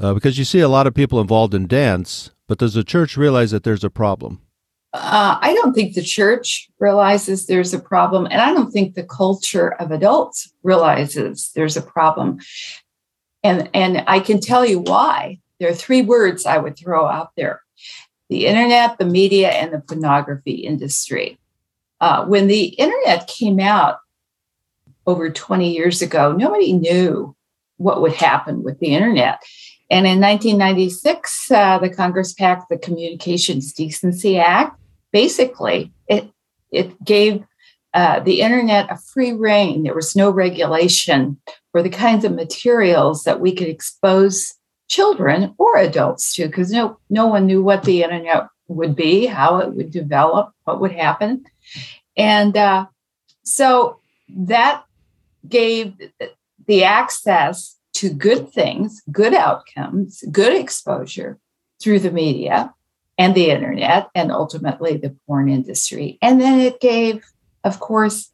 Uh, 0.00 0.14
because 0.14 0.38
you 0.38 0.44
see 0.44 0.60
a 0.60 0.68
lot 0.68 0.86
of 0.86 0.94
people 0.94 1.20
involved 1.20 1.52
in 1.52 1.66
dance, 1.66 2.30
but 2.46 2.58
does 2.58 2.74
the 2.74 2.84
church 2.84 3.16
realize 3.16 3.50
that 3.50 3.64
there's 3.64 3.82
a 3.82 3.90
problem? 3.90 4.40
Uh, 4.92 5.36
I 5.40 5.52
don't 5.54 5.74
think 5.74 5.94
the 5.94 6.02
church 6.02 6.68
realizes 6.78 7.46
there's 7.46 7.74
a 7.74 7.80
problem, 7.80 8.28
and 8.30 8.40
I 8.40 8.54
don't 8.54 8.70
think 8.70 8.94
the 8.94 9.02
culture 9.02 9.72
of 9.74 9.90
adults 9.90 10.52
realizes 10.62 11.50
there's 11.56 11.76
a 11.76 11.82
problem. 11.82 12.38
And 13.42 13.68
and 13.74 14.04
I 14.06 14.20
can 14.20 14.38
tell 14.40 14.64
you 14.64 14.78
why. 14.78 15.40
There 15.58 15.68
are 15.68 15.74
three 15.74 16.02
words 16.02 16.46
I 16.46 16.58
would 16.58 16.78
throw 16.78 17.04
out 17.04 17.32
there: 17.36 17.62
the 18.28 18.46
internet, 18.46 18.98
the 18.98 19.06
media, 19.06 19.50
and 19.50 19.72
the 19.72 19.80
pornography 19.80 20.52
industry. 20.52 21.36
Uh, 22.00 22.24
when 22.26 22.46
the 22.46 22.64
internet 22.64 23.26
came 23.26 23.60
out 23.60 23.98
over 25.06 25.30
20 25.30 25.72
years 25.72 26.02
ago, 26.02 26.32
nobody 26.32 26.72
knew 26.72 27.34
what 27.76 28.00
would 28.00 28.14
happen 28.14 28.62
with 28.62 28.78
the 28.78 28.94
internet. 28.94 29.42
And 29.90 30.06
in 30.06 30.20
1996, 30.20 31.50
uh, 31.50 31.78
the 31.78 31.90
Congress 31.90 32.32
passed 32.32 32.68
the 32.68 32.78
Communications 32.78 33.72
Decency 33.72 34.38
Act, 34.38 34.80
basically 35.12 35.92
it 36.08 36.30
it 36.70 37.02
gave 37.04 37.44
uh, 37.94 38.20
the 38.20 38.40
internet 38.40 38.90
a 38.90 38.96
free 38.96 39.32
reign. 39.32 39.82
There 39.82 39.94
was 39.94 40.14
no 40.14 40.30
regulation 40.30 41.40
for 41.72 41.82
the 41.82 41.90
kinds 41.90 42.24
of 42.24 42.32
materials 42.32 43.24
that 43.24 43.40
we 43.40 43.52
could 43.52 43.66
expose 43.66 44.54
children 44.88 45.54
or 45.58 45.76
adults 45.76 46.34
to, 46.34 46.46
because 46.46 46.70
no 46.70 46.98
no 47.08 47.26
one 47.26 47.46
knew 47.46 47.62
what 47.62 47.84
the 47.84 48.02
internet 48.02 48.46
would 48.74 48.96
be, 48.96 49.26
how 49.26 49.58
it 49.58 49.74
would 49.74 49.90
develop, 49.90 50.52
what 50.64 50.80
would 50.80 50.92
happen, 50.92 51.44
and 52.16 52.56
uh, 52.56 52.86
so 53.42 54.00
that 54.28 54.84
gave 55.48 55.94
the 56.66 56.84
access 56.84 57.76
to 57.94 58.10
good 58.10 58.50
things, 58.50 59.02
good 59.10 59.34
outcomes, 59.34 60.22
good 60.30 60.54
exposure 60.54 61.38
through 61.82 61.98
the 61.98 62.10
media 62.10 62.72
and 63.18 63.34
the 63.34 63.50
internet 63.50 64.08
and 64.14 64.30
ultimately 64.30 64.96
the 64.96 65.16
porn 65.26 65.48
industry. 65.48 66.18
And 66.22 66.40
then 66.40 66.60
it 66.60 66.80
gave, 66.80 67.24
of 67.64 67.80
course, 67.80 68.30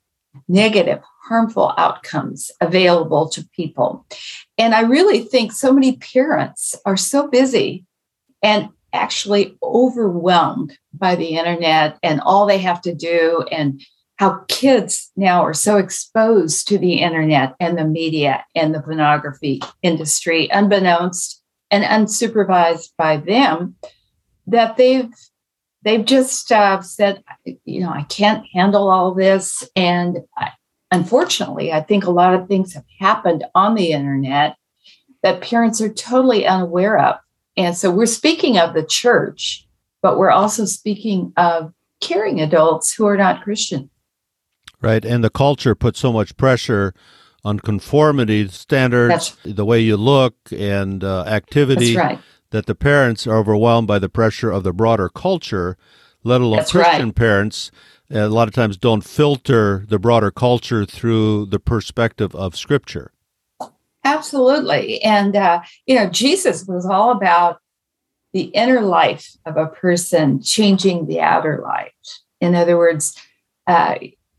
negative, 0.49 1.01
harmful 1.29 1.73
outcomes 1.79 2.51
available 2.61 3.29
to 3.31 3.49
people. 3.57 4.07
And 4.59 4.75
I 4.75 4.83
really 4.83 5.21
think 5.21 5.53
so 5.53 5.73
many 5.73 5.97
parents 5.97 6.77
are 6.85 6.97
so 6.97 7.29
busy 7.29 7.85
and 8.43 8.69
actually 8.97 9.57
overwhelmed 9.63 10.77
by 10.93 11.15
the 11.15 11.37
internet 11.37 11.99
and 12.03 12.21
all 12.23 12.47
they 12.47 12.59
have 12.59 12.81
to 12.83 12.95
do 12.95 13.45
and 13.53 13.81
how 14.17 14.41
kids 14.49 15.13
now 15.17 15.43
are 15.43 15.55
so 15.55 15.77
exposed 15.77 16.67
to 16.69 16.79
the 16.79 16.95
internet 16.95 17.55
and 17.61 17.79
the 17.79 17.85
media 17.85 18.45
and 18.55 18.75
the 18.75 18.81
pornography 18.81 19.61
industry 19.83 20.49
unbeknownst 20.51 21.43
and 21.71 21.85
unsupervised 21.85 22.91
by 22.97 23.19
them 23.19 23.77
that 24.47 24.77
they've 24.77 25.11
they've 25.83 26.05
just 26.05 26.51
uh, 26.51 26.81
said, 26.83 27.23
you 27.65 27.81
know, 27.81 27.91
I 27.91 28.03
can't 28.05 28.45
handle 28.53 28.91
all 28.91 29.15
this, 29.15 29.69
and 29.77 30.19
I, 30.37 30.51
unfortunately, 30.91 31.73
I 31.73 31.81
think 31.81 32.05
a 32.05 32.11
lot 32.11 32.35
of 32.35 32.49
things 32.49 32.75
have 32.75 32.85
happened 32.99 33.45
on 33.55 33.75
the 33.75 33.93
internet 33.93 34.57
that 35.23 35.41
parents 35.41 35.81
are 35.81 35.93
totally 35.93 36.47
unaware 36.47 36.99
of, 36.99 37.17
and 37.57 37.77
so 37.77 37.91
we're 37.91 38.07
speaking 38.07 38.59
of 38.59 38.75
the 38.75 38.85
church, 38.85 39.67
but 40.03 40.19
we're 40.19 40.31
also 40.31 40.65
speaking 40.65 41.33
of 41.37 41.73
caring 42.01 42.41
adults 42.41 42.93
who 42.93 43.07
are 43.07 43.17
not 43.17 43.43
Christian. 43.43 43.91
Right, 44.81 45.05
and 45.05 45.25
the 45.25 45.31
culture 45.31 45.75
puts 45.75 45.99
so 45.99 46.13
much 46.13 46.37
pressure 46.37 46.95
on 47.45 47.61
conformity 47.61 48.49
standards, 48.49 49.37
That's, 49.43 49.57
the 49.57 49.65
way 49.65 49.81
you 49.81 49.97
look, 49.97 50.35
and 50.53 51.03
uh, 51.03 51.25
activity. 51.27 51.97
Right 51.97 52.19
that 52.51 52.67
the 52.67 52.75
parents 52.75 53.27
are 53.27 53.37
overwhelmed 53.37 53.89
by 53.89 53.99
the 53.99 54.09
pressure 54.09 54.51
of 54.51 54.63
the 54.63 54.73
broader 54.73 55.09
culture, 55.09 55.77
let 56.25 56.41
alone 56.41 56.59
That's 56.59 56.73
Christian 56.73 57.09
right. 57.09 57.15
parents. 57.15 57.71
A 58.11 58.29
lot 58.29 58.49
of 58.49 58.55
times 58.55 58.77
don't 58.77 59.03
filter 59.03 59.85
the 59.89 59.99
broader 59.99 60.31
culture 60.31 60.85
through 60.85 61.47
the 61.47 61.59
perspective 61.59 62.35
of 62.35 62.57
Scripture. 62.57 63.13
Absolutely. 64.07 65.03
And, 65.03 65.35
uh, 65.35 65.63
you 65.85 65.97
know, 65.97 66.09
Jesus 66.09 66.65
was 66.65 66.87
all 66.87 67.11
about 67.11 67.59
the 68.33 68.43
inner 68.43 68.83
life 68.83 69.37
of 69.47 69.57
a 69.57 69.67
person 69.67 70.41
changing 70.41 71.07
the 71.07 71.21
outer 71.21 71.61
life. 71.61 71.93
In 72.41 72.55
other 72.55 72.79
words, 72.79 73.21
uh, 73.67 73.97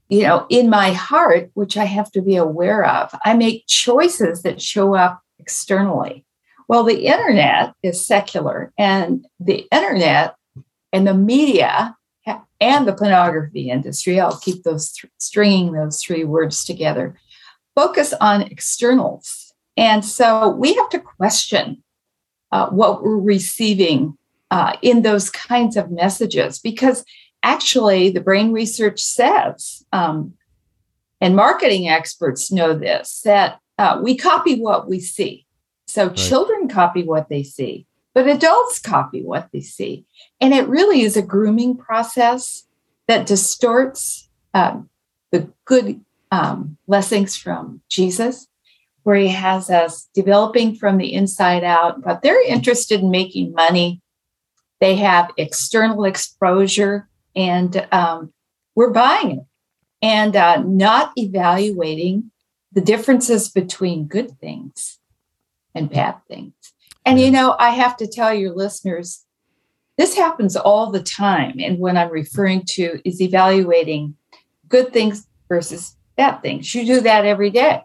you 0.08 0.24
know, 0.24 0.46
in 0.50 0.70
my 0.70 0.94
heart, 0.94 1.52
which 1.54 1.76
I 1.76 1.84
have 1.84 2.10
to 2.14 2.22
be 2.22 2.38
aware 2.38 2.86
of, 2.86 3.14
I 3.26 3.34
make 3.34 3.68
choices 3.68 4.44
that 4.44 4.62
show 4.62 4.96
up 4.96 5.22
externally. 5.38 6.24
Well, 6.70 6.86
the 6.86 7.06
internet 7.06 7.74
is 7.84 8.06
secular, 8.06 8.72
and 8.78 9.26
the 9.38 9.68
internet 9.70 10.36
and 10.94 11.06
the 11.06 11.14
media 11.14 11.98
and 12.62 12.88
the 12.88 12.94
pornography 12.94 13.70
industry, 13.70 14.20
I'll 14.20 14.40
keep 14.40 14.64
those 14.64 14.94
th- 14.94 15.12
stringing 15.18 15.74
those 15.74 16.02
three 16.02 16.24
words 16.24 16.64
together, 16.64 17.20
focus 17.76 18.14
on 18.20 18.44
externals. 18.44 19.47
And 19.78 20.04
so 20.04 20.50
we 20.50 20.74
have 20.74 20.90
to 20.90 21.00
question 21.00 21.84
uh, 22.52 22.70
what 22.70 23.04
we're 23.04 23.20
receiving 23.20 24.18
uh, 24.50 24.76
in 24.82 25.04
those 25.04 25.30
kinds 25.30 25.78
of 25.78 25.92
messages 25.92 26.60
because 26.60 27.06
actually 27.44 28.10
the 28.10 28.22
brain 28.22 28.52
research 28.52 29.00
says, 29.00 29.86
um, 29.94 30.34
and 31.22 31.36
marketing 31.36 31.88
experts 31.88 32.52
know 32.52 32.74
this, 32.74 33.22
that 33.22 33.60
uh, 33.78 34.00
we 34.02 34.16
copy 34.16 34.60
what 34.60 34.90
we 34.90 35.00
see. 35.00 35.46
So 35.88 36.08
right. 36.08 36.16
children 36.16 36.68
copy 36.68 37.04
what 37.04 37.30
they 37.30 37.44
see, 37.44 37.86
but 38.14 38.28
adults 38.28 38.80
copy 38.80 39.24
what 39.24 39.50
they 39.52 39.62
see. 39.62 40.06
And 40.42 40.54
it 40.54 40.68
really 40.68 41.02
is 41.02 41.16
a 41.16 41.22
grooming 41.22 41.78
process 41.78 42.64
that 43.08 43.26
distorts 43.26 44.30
um, 44.54 44.90
the 45.32 45.52
good 45.66 46.02
um, 46.32 46.78
blessings 46.88 47.38
from 47.38 47.82
Jesus, 47.90 48.47
where 49.08 49.16
he 49.16 49.30
has 49.30 49.70
us 49.70 50.10
developing 50.14 50.76
from 50.76 50.98
the 50.98 51.14
inside 51.14 51.64
out, 51.64 52.02
but 52.02 52.22
they're 52.22 52.46
interested 52.46 53.00
in 53.00 53.10
making 53.10 53.54
money. 53.54 54.02
They 54.82 54.98
have 54.98 55.32
external 55.38 56.04
exposure, 56.04 57.08
and 57.34 57.88
um, 57.94 58.34
we're 58.76 58.92
buying 58.92 59.32
it 59.32 59.40
and 60.02 60.36
uh, 60.36 60.62
not 60.62 61.14
evaluating 61.16 62.32
the 62.74 62.82
differences 62.82 63.48
between 63.48 64.08
good 64.08 64.38
things 64.42 65.00
and 65.74 65.90
bad 65.90 66.18
things. 66.28 66.52
And 67.06 67.18
you 67.18 67.32
know, 67.32 67.56
I 67.58 67.70
have 67.70 67.96
to 67.98 68.08
tell 68.08 68.34
your 68.34 68.54
listeners, 68.54 69.24
this 69.98 70.18
happens 70.18 70.58
all 70.58 70.92
the 70.92 71.02
time. 71.02 71.62
And 71.62 71.80
when 71.80 71.96
I'm 71.96 72.12
referring 72.12 72.64
to 72.72 73.00
is 73.06 73.22
evaluating 73.22 74.18
good 74.68 74.92
things 74.92 75.26
versus 75.48 75.96
bad 76.18 76.42
things. 76.42 76.76
You 76.76 76.86
do 76.86 77.00
that 77.00 77.24
every 77.24 77.52
day. 77.52 77.84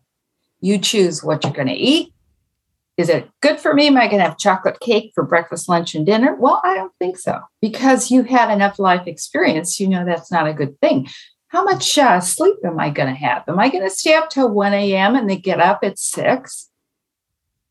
You 0.63 0.79
choose 0.79 1.23
what 1.23 1.45
you're 1.45 1.53
going 1.53 1.69
to 1.69 1.75
eat. 1.75 2.15
Is 2.97 3.11
it 3.11 3.29
good 3.43 3.61
for 3.61 3.75
me? 3.75 3.89
Am 3.89 3.99
I 3.99 4.07
going 4.07 4.19
to 4.19 4.29
have 4.29 4.39
chocolate 4.39 4.81
cake 4.81 5.13
for 5.15 5.25
breakfast, 5.25 5.69
lunch, 5.69 5.95
and 5.95 6.07
dinner? 6.07 6.35
Well, 6.35 6.61
I 6.65 6.75
don't 6.75 6.93
think 6.99 7.19
so. 7.19 7.41
Because 7.61 8.11
you 8.11 8.23
had 8.23 8.51
enough 8.51 8.79
life 8.79 9.07
experience, 9.07 9.79
you 9.79 9.89
know 9.89 10.05
that's 10.05 10.33
not 10.33 10.47
a 10.47 10.55
good 10.55 10.81
thing. 10.81 11.09
How 11.49 11.65
much 11.65 11.99
uh, 11.99 12.21
sleep 12.21 12.57
am 12.65 12.81
I 12.81 12.89
going 12.89 13.09
to 13.09 13.15
have? 13.15 13.45
Am 13.49 13.59
I 13.59 13.69
going 13.69 13.85
to 13.85 13.91
stay 13.91 14.15
up 14.15 14.31
till 14.31 14.49
1 14.49 14.73
a.m. 14.73 15.17
and 15.17 15.29
then 15.29 15.41
get 15.41 15.61
up 15.61 15.81
at 15.83 15.99
6? 15.99 16.71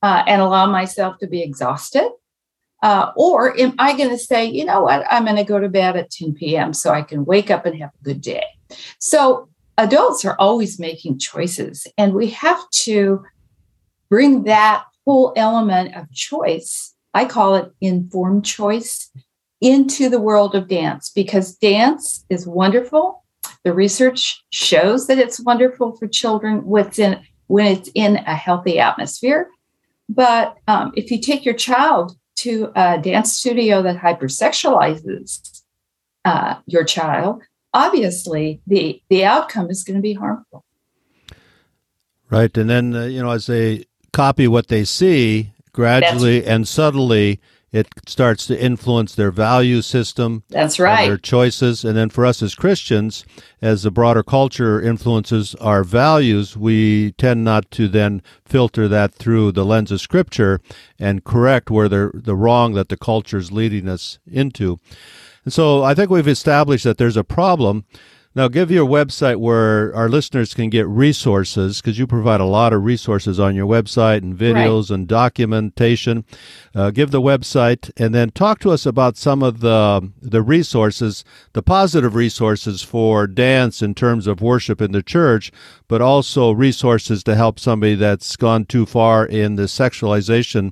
uh, 0.02 0.24
and 0.28 0.42
allow 0.42 0.66
myself 0.66 1.18
to 1.20 1.28
be 1.28 1.42
exhausted? 1.42 2.10
Uh, 2.82 3.12
or 3.16 3.58
am 3.60 3.76
I 3.78 3.96
going 3.96 4.10
to 4.10 4.18
say, 4.18 4.46
you 4.46 4.66
know 4.66 4.82
what, 4.82 5.06
I'm 5.10 5.26
going 5.26 5.36
to 5.36 5.44
go 5.44 5.60
to 5.60 5.70
bed 5.70 5.96
at 5.96 6.10
10 6.10 6.34
p.m. 6.34 6.74
so 6.74 6.92
I 6.92 7.04
can 7.04 7.26
wake 7.26 7.52
up 7.52 7.66
and 7.66 7.80
have 7.80 7.92
a 8.00 8.04
good 8.04 8.22
day? 8.22 8.44
So 8.98 9.50
adults 9.82 10.24
are 10.26 10.36
always 10.38 10.80
making 10.80 11.20
choices, 11.20 11.88
and 11.98 12.14
we 12.14 12.30
have 12.30 12.70
to 12.84 13.24
bring 14.10 14.44
that 14.44 14.84
whole 15.06 15.34
element 15.36 15.96
of 15.96 16.12
choice, 16.12 16.94
I 17.14 17.26
call 17.26 17.56
it 17.56 17.72
informed 17.82 18.46
choice, 18.46 19.10
into 19.62 20.10
the 20.10 20.20
world 20.20 20.56
of 20.56 20.68
dance 20.68 21.12
because 21.14 21.56
dance 21.56 22.26
is 22.30 22.48
wonderful. 22.48 23.24
The 23.64 23.74
research 23.74 24.44
shows 24.52 25.08
that 25.08 25.20
it's 25.20 25.40
wonderful 25.40 25.96
for 25.98 26.08
children 26.08 26.66
within, 26.66 27.22
when 27.48 27.68
it's 27.68 27.90
in 27.94 28.18
a 28.18 28.36
healthy 28.36 28.80
atmosphere. 28.80 29.50
But 30.10 30.58
um, 30.68 30.92
if 30.96 31.12
you 31.12 31.20
take 31.20 31.46
your 31.46 31.54
child 31.54 32.18
to 32.38 32.72
a 32.76 33.00
dance 33.00 33.38
studio 33.38 33.82
that 33.84 33.98
hypersexualizes 33.98 35.62
uh, 36.26 36.56
your 36.66 36.84
child, 36.84 37.44
obviously 37.74 38.62
the 38.68 39.02
the 39.10 39.26
outcome 39.26 39.70
is 39.70 39.84
going 39.84 39.98
to 39.98 40.02
be 40.02 40.14
harmful. 40.14 40.66
Right, 42.30 42.56
and 42.58 42.70
then 42.70 42.96
uh, 42.96 43.06
you 43.06 43.22
know 43.22 43.32
as 43.32 43.48
they 43.48 43.86
copy 44.14 44.48
what 44.48 44.68
they 44.68 44.84
see 44.84 45.54
gradually 45.74 46.40
That's- 46.40 46.56
and 46.56 46.68
subtly 46.68 47.40
it 47.72 47.88
starts 48.06 48.46
to 48.48 48.62
influence 48.62 49.16
their 49.16 49.32
value 49.32 49.82
system. 49.82 50.44
That's 50.50 50.78
right. 50.78 51.08
Their 51.08 51.18
choices. 51.18 51.86
And 51.86 51.96
then 51.96 52.10
for 52.10 52.26
us 52.26 52.44
as 52.44 52.54
Christians, 52.54 53.24
as 53.62 53.84
the 53.84 53.92
broader 53.92 54.24
culture 54.24 54.82
influences 54.82 55.56
our 55.56 55.84
values, 55.86 56.58
we 56.58 57.14
tend 57.14 57.46
not 57.46 57.72
to 57.72 57.88
then 57.88 58.22
filter 58.46 58.90
that 58.90 59.14
through 59.14 59.54
the 59.54 59.64
lens 59.64 59.92
of 59.92 60.02
Scripture 60.02 60.60
and 61.00 61.24
correct 61.24 61.72
where 61.72 61.88
the, 61.88 62.12
the 62.14 62.36
wrong 62.36 62.74
that 62.74 62.90
the 62.90 62.98
culture 62.98 63.38
is 63.38 63.54
leading 63.54 63.88
us 63.88 64.20
into. 64.30 64.80
And 65.44 65.54
so 65.54 65.84
I 65.84 65.94
think 65.94 66.10
we've 66.10 66.28
established 66.28 66.84
that 66.84 66.98
there's 66.98 67.18
a 67.18 67.24
problem 67.24 67.86
now, 68.34 68.48
give 68.48 68.72
your 68.72 68.88
website 68.88 69.42
where 69.42 69.94
our 69.94 70.08
listeners 70.08 70.54
can 70.54 70.70
get 70.70 70.88
resources 70.88 71.82
because 71.82 72.00
you 72.00 72.08
provide 72.08 72.40
a 72.40 72.46
lot 72.46 72.72
of 72.72 72.86
resources 72.86 73.42
on 73.42 73.56
your 73.56 73.68
website 73.68 74.20
and 74.20 74.38
videos 74.38 74.90
right. 74.90 74.96
and 74.96 75.08
documentation. 75.08 76.24
Uh, 76.74 76.92
give 76.92 77.12
the 77.12 77.22
website 77.22 77.92
and 77.98 78.16
then 78.16 78.30
talk 78.30 78.60
to 78.60 78.72
us 78.72 78.86
about 78.86 79.18
some 79.18 79.44
of 79.44 79.60
the 79.60 80.10
the 80.22 80.42
resources, 80.42 81.26
the 81.52 81.62
positive 81.62 82.16
resources 82.16 82.82
for 82.82 83.28
dance 83.28 83.82
in 83.82 83.94
terms 83.94 84.28
of 84.28 84.42
worship 84.42 84.82
in 84.82 84.94
the 84.94 85.04
church, 85.04 85.52
but 85.90 86.02
also 86.02 86.52
resources 86.52 87.26
to 87.26 87.36
help 87.36 87.60
somebody 87.60 87.96
that's 87.96 88.38
gone 88.38 88.64
too 88.64 88.86
far 88.86 89.26
in 89.26 89.56
the 89.56 89.64
sexualization, 89.64 90.72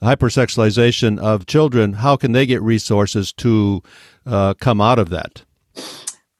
hypersexualization 0.00 1.18
of 1.18 1.46
children. 1.46 1.94
How 1.94 2.14
can 2.14 2.30
they 2.30 2.46
get 2.46 2.62
resources 2.62 3.32
to 3.32 3.82
uh, 4.24 4.54
come 4.54 4.80
out 4.80 5.00
of 5.00 5.10
that? 5.10 5.42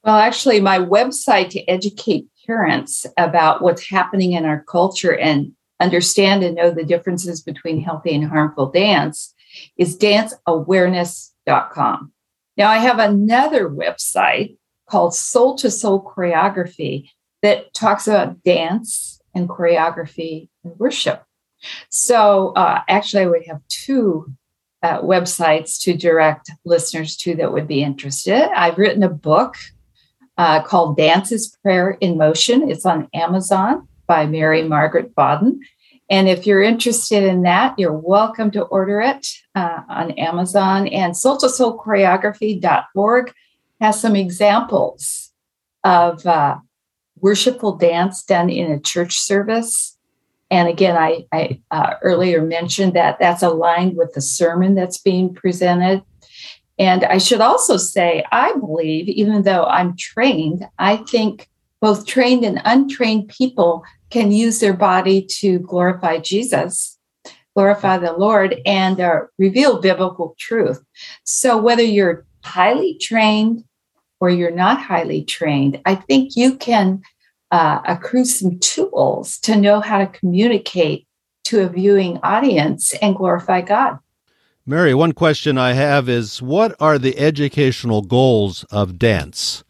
Well, 0.03 0.17
actually, 0.17 0.59
my 0.59 0.79
website 0.79 1.51
to 1.51 1.63
educate 1.69 2.27
parents 2.45 3.05
about 3.17 3.61
what's 3.61 3.89
happening 3.89 4.33
in 4.33 4.43
our 4.43 4.61
culture 4.63 5.15
and 5.15 5.53
understand 5.79 6.43
and 6.43 6.55
know 6.55 6.71
the 6.71 6.83
differences 6.83 7.41
between 7.41 7.81
healthy 7.81 8.13
and 8.13 8.27
harmful 8.27 8.69
dance 8.69 9.33
is 9.77 9.97
danceawareness.com. 9.97 12.11
Now, 12.57 12.69
I 12.69 12.79
have 12.79 12.99
another 12.99 13.69
website 13.69 14.57
called 14.89 15.15
Soul 15.15 15.55
to 15.57 15.71
Sole 15.71 16.03
Choreography 16.03 17.07
that 17.41 17.73
talks 17.73 18.05
about 18.07 18.43
dance 18.43 19.21
and 19.33 19.47
choreography 19.49 20.49
and 20.63 20.77
worship. 20.77 21.23
So, 21.89 22.51
uh, 22.55 22.81
actually, 22.89 23.23
I 23.23 23.27
would 23.27 23.47
have 23.47 23.61
two 23.69 24.27
uh, 24.83 25.01
websites 25.01 25.81
to 25.83 25.95
direct 25.95 26.51
listeners 26.65 27.15
to 27.17 27.35
that 27.35 27.53
would 27.53 27.67
be 27.67 27.81
interested. 27.81 28.51
I've 28.51 28.77
written 28.77 29.01
a 29.01 29.09
book 29.09 29.55
uh, 30.37 30.61
called 30.63 30.97
Dance 30.97 31.31
as 31.31 31.55
Prayer 31.61 31.91
in 32.01 32.17
Motion. 32.17 32.69
It's 32.69 32.85
on 32.85 33.07
Amazon 33.13 33.87
by 34.07 34.25
Mary 34.25 34.63
Margaret 34.63 35.13
Bowden. 35.15 35.61
And 36.09 36.27
if 36.27 36.45
you're 36.45 36.61
interested 36.61 37.23
in 37.23 37.43
that, 37.43 37.77
you're 37.79 37.93
welcome 37.93 38.51
to 38.51 38.63
order 38.63 39.01
it 39.01 39.27
uh, 39.55 39.81
on 39.89 40.11
Amazon. 40.11 40.87
And 40.87 41.15
soul 41.15 41.37
to 41.37 41.49
sole 41.49 41.79
choreography.org 41.79 43.33
has 43.79 43.99
some 43.99 44.15
examples 44.15 45.31
of 45.83 46.25
uh, 46.25 46.57
worshipful 47.19 47.77
dance 47.77 48.23
done 48.23 48.49
in 48.49 48.71
a 48.71 48.79
church 48.79 49.19
service. 49.19 49.97
And 50.51 50.67
again, 50.67 50.97
I, 50.97 51.25
I 51.31 51.61
uh, 51.71 51.95
earlier 52.01 52.41
mentioned 52.41 52.93
that 52.93 53.17
that's 53.19 53.41
aligned 53.41 53.97
with 53.97 54.13
the 54.13 54.21
sermon 54.21 54.75
that's 54.75 54.99
being 54.99 55.33
presented. 55.33 56.03
And 56.79 57.03
I 57.05 57.17
should 57.19 57.41
also 57.41 57.77
say, 57.77 58.23
I 58.31 58.53
believe, 58.53 59.07
even 59.07 59.43
though 59.43 59.65
I'm 59.65 59.95
trained, 59.95 60.67
I 60.79 60.97
think 60.97 61.49
both 61.81 62.05
trained 62.05 62.43
and 62.43 62.61
untrained 62.65 63.27
people 63.27 63.83
can 64.09 64.31
use 64.31 64.59
their 64.59 64.73
body 64.73 65.25
to 65.39 65.59
glorify 65.59 66.19
Jesus, 66.19 66.97
glorify 67.55 67.97
the 67.97 68.13
Lord, 68.13 68.59
and 68.65 68.99
uh, 68.99 69.21
reveal 69.37 69.81
biblical 69.81 70.35
truth. 70.39 70.81
So 71.23 71.57
whether 71.57 71.83
you're 71.83 72.25
highly 72.43 72.97
trained 72.99 73.63
or 74.19 74.29
you're 74.29 74.51
not 74.51 74.81
highly 74.81 75.23
trained, 75.23 75.81
I 75.85 75.95
think 75.95 76.35
you 76.35 76.55
can 76.55 77.01
uh, 77.51 77.81
accrue 77.85 78.25
some 78.25 78.57
tools 78.59 79.37
to 79.39 79.55
know 79.55 79.79
how 79.79 79.99
to 79.99 80.07
communicate 80.07 81.07
to 81.45 81.61
a 81.61 81.69
viewing 81.69 82.19
audience 82.23 82.93
and 83.01 83.15
glorify 83.15 83.61
God. 83.61 83.99
Mary, 84.65 84.93
one 84.93 85.11
question 85.11 85.57
I 85.57 85.73
have 85.73 86.07
is 86.07 86.41
what 86.41 86.73
are 86.79 86.97
the 86.97 87.19
educational 87.19 88.01
goals 88.01 88.63
of 88.71 88.97
dance? 88.97 89.65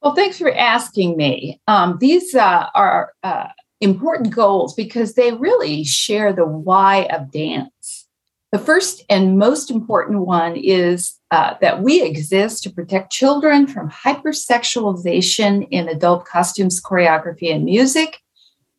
Well, 0.00 0.14
thanks 0.14 0.38
for 0.38 0.52
asking 0.54 1.18
me. 1.18 1.60
Um, 1.68 1.98
these 2.00 2.34
uh, 2.34 2.68
are 2.74 3.12
uh, 3.22 3.48
important 3.82 4.34
goals 4.34 4.74
because 4.74 5.14
they 5.14 5.32
really 5.32 5.84
share 5.84 6.32
the 6.32 6.46
why 6.46 7.04
of 7.12 7.30
dance. 7.30 8.06
The 8.52 8.58
first 8.58 9.02
and 9.10 9.38
most 9.38 9.70
important 9.70 10.20
one 10.20 10.56
is 10.56 11.18
uh, 11.30 11.54
that 11.60 11.82
we 11.82 12.02
exist 12.02 12.62
to 12.62 12.70
protect 12.70 13.12
children 13.12 13.66
from 13.66 13.90
hypersexualization 13.90 15.68
in 15.70 15.88
adult 15.88 16.24
costumes, 16.24 16.80
choreography, 16.80 17.52
and 17.54 17.64
music. 17.64 18.18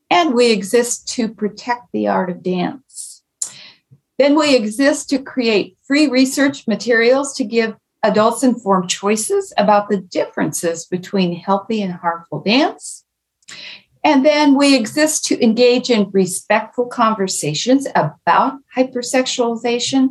And 0.10 0.34
we 0.34 0.52
exist 0.52 1.08
to 1.10 1.28
protect 1.28 1.92
the 1.92 2.08
art 2.08 2.30
of 2.32 2.42
dance. 2.42 2.85
Then 4.18 4.38
we 4.38 4.56
exist 4.56 5.10
to 5.10 5.20
create 5.20 5.78
free 5.84 6.08
research 6.08 6.68
materials 6.68 7.34
to 7.36 7.44
give 7.44 7.76
adults 8.04 8.44
informed 8.44 8.90
choices 8.90 9.52
about 9.58 9.90
the 9.90 9.98
differences 9.98 10.86
between 10.86 11.36
healthy 11.36 11.82
and 11.82 11.94
harmful 11.94 12.42
dance. 12.42 13.04
And 14.04 14.24
then 14.24 14.56
we 14.56 14.76
exist 14.76 15.26
to 15.26 15.44
engage 15.44 15.90
in 15.90 16.12
respectful 16.12 16.86
conversations 16.86 17.88
about 17.96 18.60
hypersexualization 18.78 20.10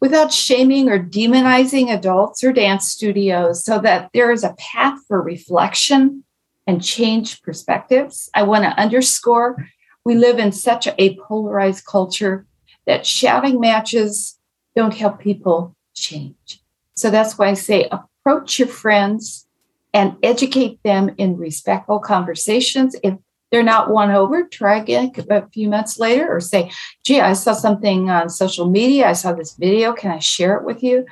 without 0.00 0.32
shaming 0.32 0.90
or 0.90 0.98
demonizing 0.98 1.88
adults 1.90 2.44
or 2.44 2.52
dance 2.52 2.88
studios 2.88 3.64
so 3.64 3.78
that 3.78 4.10
there 4.12 4.30
is 4.30 4.44
a 4.44 4.54
path 4.58 4.98
for 5.08 5.22
reflection 5.22 6.24
and 6.66 6.84
change 6.84 7.40
perspectives. 7.40 8.28
I 8.34 8.42
want 8.42 8.64
to 8.64 8.78
underscore 8.78 9.56
we 10.04 10.16
live 10.16 10.38
in 10.38 10.52
such 10.52 10.88
a 10.98 11.16
polarized 11.16 11.86
culture 11.86 12.46
that 12.86 13.06
shouting 13.06 13.60
matches 13.60 14.38
don't 14.74 14.94
help 14.94 15.20
people 15.20 15.76
change. 15.94 16.60
So 16.94 17.10
that's 17.10 17.38
why 17.38 17.48
I 17.48 17.54
say 17.54 17.88
approach 17.90 18.58
your 18.58 18.68
friends 18.68 19.46
and 19.92 20.16
educate 20.22 20.82
them 20.82 21.10
in 21.18 21.36
respectful 21.36 21.98
conversations. 21.98 22.96
If 23.02 23.14
they're 23.50 23.62
not 23.62 23.90
won 23.90 24.10
over, 24.10 24.44
try 24.44 24.78
again 24.78 25.12
a 25.28 25.46
few 25.48 25.68
months 25.68 25.98
later 25.98 26.34
or 26.34 26.40
say, 26.40 26.70
gee, 27.04 27.20
I 27.20 27.34
saw 27.34 27.52
something 27.52 28.08
on 28.08 28.30
social 28.30 28.70
media. 28.70 29.08
I 29.08 29.12
saw 29.12 29.32
this 29.32 29.54
video. 29.54 29.92
Can 29.92 30.10
I 30.10 30.18
share 30.18 30.56
it 30.56 30.64
with 30.64 30.82
you? 30.82 31.04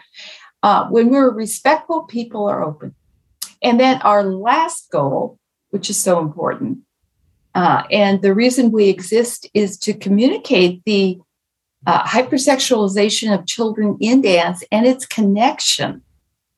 Uh, 0.63 0.89
when 0.89 1.11
we're 1.11 1.31
respectful, 1.31 2.05
people 2.05 2.47
are 2.49 2.65
open. 2.65 2.95
And 3.63 3.79
then 3.79 4.01
our 4.03 4.25
last 4.25 4.91
goal, 4.91 5.39
which 5.69 5.91
is 5.91 5.99
so 5.99 6.19
important, 6.19 6.79
uh, 7.55 7.83
and 7.91 8.23
the 8.23 8.35
reason 8.35 8.71
we 8.71 8.89
exist 8.89 9.49
is 9.55 9.77
to 9.79 9.93
communicate 9.93 10.83
the 10.85 11.19
uh, 11.87 12.05
hypersexualization 12.05 13.33
of 13.33 13.47
children 13.47 13.97
in 14.01 14.21
dance 14.21 14.63
and 14.71 14.87
its 14.87 15.07
connection 15.07 16.03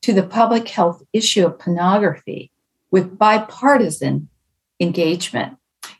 to 0.01 0.13
the 0.13 0.23
public 0.23 0.67
health 0.67 1.01
issue 1.13 1.45
of 1.45 1.57
pornography 1.57 2.51
with 2.91 3.17
bipartisan 3.17 4.27
engagement. 4.79 5.57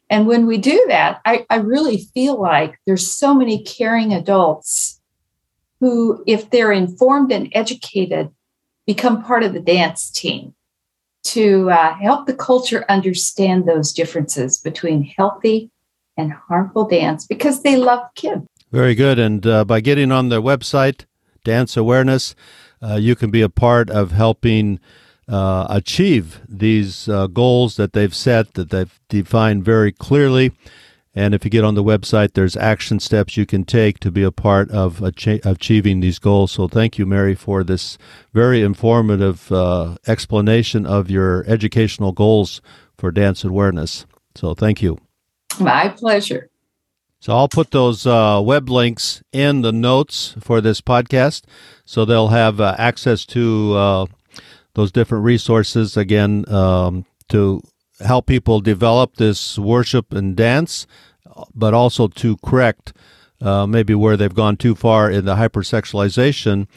And 0.09 0.27
when 0.27 0.45
we 0.45 0.57
do 0.57 0.85
that, 0.89 1.21
I, 1.25 1.45
I 1.49 1.55
really 1.55 1.97
feel 2.13 2.39
like 2.39 2.77
there's 2.85 3.09
so 3.09 3.33
many 3.33 3.63
caring 3.63 4.13
adults 4.13 5.01
who, 5.79 6.23
if 6.27 6.49
they're 6.49 6.71
informed 6.71 7.31
and 7.31 7.49
educated, 7.53 8.29
become 8.85 9.23
part 9.23 9.43
of 9.43 9.53
the 9.53 9.59
dance 9.59 10.11
team 10.11 10.53
to 11.23 11.71
uh, 11.71 11.95
help 11.95 12.27
the 12.27 12.33
culture 12.33 12.85
understand 12.89 13.65
those 13.65 13.93
differences 13.93 14.57
between 14.57 15.03
healthy 15.03 15.71
and 16.17 16.33
harmful 16.33 16.87
dance 16.87 17.25
because 17.25 17.63
they 17.63 17.75
love 17.75 18.07
kids. 18.15 18.45
Very 18.73 18.95
good. 18.95 19.19
And 19.19 19.45
uh, 19.45 19.65
by 19.65 19.81
getting 19.81 20.11
on 20.11 20.29
their 20.29 20.41
website, 20.41 21.05
Dance 21.43 21.77
Awareness, 21.77 22.33
uh, 22.81 22.95
you 22.95 23.15
can 23.15 23.29
be 23.29 23.43
a 23.43 23.49
part 23.49 23.91
of 23.91 24.13
helping 24.13 24.79
uh, 25.27 25.67
achieve 25.69 26.41
these 26.49 27.07
uh, 27.07 27.27
goals 27.27 27.75
that 27.75 27.93
they've 27.93 28.15
set, 28.15 28.55
that 28.55 28.71
they've 28.71 28.99
defined 29.09 29.63
very 29.63 29.91
clearly. 29.91 30.53
And 31.13 31.35
if 31.35 31.45
you 31.45 31.51
get 31.51 31.63
on 31.63 31.75
the 31.75 31.83
website, 31.83 32.33
there's 32.33 32.57
action 32.57 32.99
steps 32.99 33.37
you 33.37 33.45
can 33.45 33.63
take 33.63 33.99
to 33.99 34.09
be 34.09 34.23
a 34.23 34.31
part 34.31 34.71
of 34.71 35.03
achieving 35.03 35.99
these 35.99 36.17
goals. 36.17 36.51
So 36.51 36.67
thank 36.67 36.97
you, 36.97 37.05
Mary, 37.05 37.35
for 37.35 37.63
this 37.63 37.99
very 38.33 38.63
informative 38.63 39.51
uh, 39.51 39.97
explanation 40.07 40.87
of 40.87 41.11
your 41.11 41.45
educational 41.45 42.11
goals 42.11 42.59
for 42.97 43.11
dance 43.11 43.43
awareness. 43.43 44.07
So 44.33 44.55
thank 44.55 44.81
you. 44.81 44.97
My 45.59 45.89
pleasure. 45.89 46.49
So 47.23 47.31
I'll 47.31 47.47
put 47.47 47.71
those 47.71 48.05
uh, 48.05 48.41
web 48.43 48.69
links 48.69 49.23
in 49.31 49.61
the 49.61 49.71
notes 49.71 50.35
for 50.41 50.59
this 50.59 50.81
podcast, 50.81 51.43
so 51.85 52.03
they'll 52.03 52.27
have 52.27 52.59
uh, 52.59 52.75
access 52.77 53.25
to 53.27 53.73
uh, 53.75 54.05
those 54.73 54.91
different 54.91 55.23
resources 55.23 55.95
again 55.95 56.43
um, 56.53 57.05
to 57.29 57.61
help 58.01 58.25
people 58.25 58.59
develop 58.59 59.15
this 59.15 59.57
worship 59.57 60.11
and 60.11 60.35
dance 60.35 60.85
but 61.55 61.73
also 61.73 62.09
to 62.09 62.35
correct 62.43 62.91
uh, 63.39 63.65
maybe 63.65 63.95
where 63.95 64.17
they've 64.17 64.35
gone 64.35 64.57
too 64.57 64.75
far 64.75 65.09
in 65.09 65.23
the 65.23 65.35
hypersexualization 65.35 66.67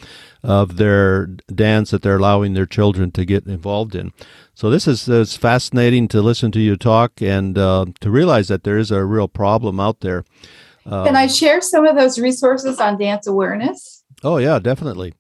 of 0.47 0.77
their 0.77 1.27
dance 1.53 1.91
that 1.91 2.03
they're 2.03 2.19
allowing 2.19 2.55
their 2.55 2.67
children 2.67 3.11
to 3.11 3.25
get 3.25 3.47
involved 3.47 3.97
in. 3.97 4.13
So 4.55 4.71
this 4.71 4.87
is, 4.87 5.37
fascinating 5.37 6.07
to 6.09 6.23
listen 6.23 6.53
to 6.53 6.61
you 6.61 6.77
talk 6.77 7.21
and 7.21 7.59
uh, 7.59 7.87
to 8.01 8.11
realize 8.11 8.47
that 8.49 8.63
there 8.63 8.79
is 8.79 8.93
a 8.93 9.05
real 9.05 9.27
problem 9.27 9.81
out 9.81 10.01
there. 10.01 10.25
Um, 10.87 11.05
Can 11.05 11.17
I 11.17 11.27
share 11.27 11.61
some 11.61 11.85
of 11.85 11.97
those 11.97 12.21
resources 12.21 12.79
on 12.79 12.97
dance 12.97 13.27
awareness? 13.27 14.05
Oh 14.23 14.37
yeah, 14.37 14.61
definitely. 14.61 15.15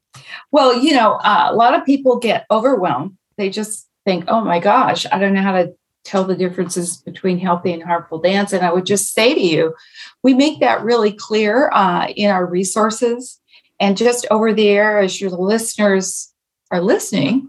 Well, 0.52 0.78
you 0.78 0.94
know, 0.94 1.14
uh, 1.14 1.48
a 1.50 1.54
lot 1.54 1.74
of 1.74 1.84
people 1.84 2.18
get 2.18 2.46
overwhelmed. 2.50 3.16
They 3.36 3.50
just 3.50 3.88
think, 4.04 4.24
"Oh 4.28 4.42
my 4.42 4.60
gosh, 4.60 5.06
I 5.10 5.18
don't 5.18 5.34
know 5.34 5.42
how 5.42 5.52
to 5.52 5.74
tell 6.04 6.22
the 6.22 6.36
differences 6.36 6.98
between 6.98 7.38
healthy 7.38 7.72
and 7.72 7.82
harmful 7.82 8.20
dance." 8.20 8.52
And 8.52 8.64
I 8.64 8.72
would 8.72 8.86
just 8.86 9.12
say 9.12 9.34
to 9.34 9.40
you, 9.40 9.74
we 10.22 10.34
make 10.34 10.60
that 10.60 10.84
really 10.84 11.12
clear 11.12 11.68
uh, 11.72 12.06
in 12.14 12.30
our 12.30 12.46
resources. 12.46 13.40
And 13.78 13.96
just 13.96 14.26
over 14.30 14.52
the 14.52 14.68
air, 14.68 14.98
as 14.98 15.20
your 15.20 15.30
listeners 15.30 16.32
are 16.70 16.80
listening, 16.80 17.48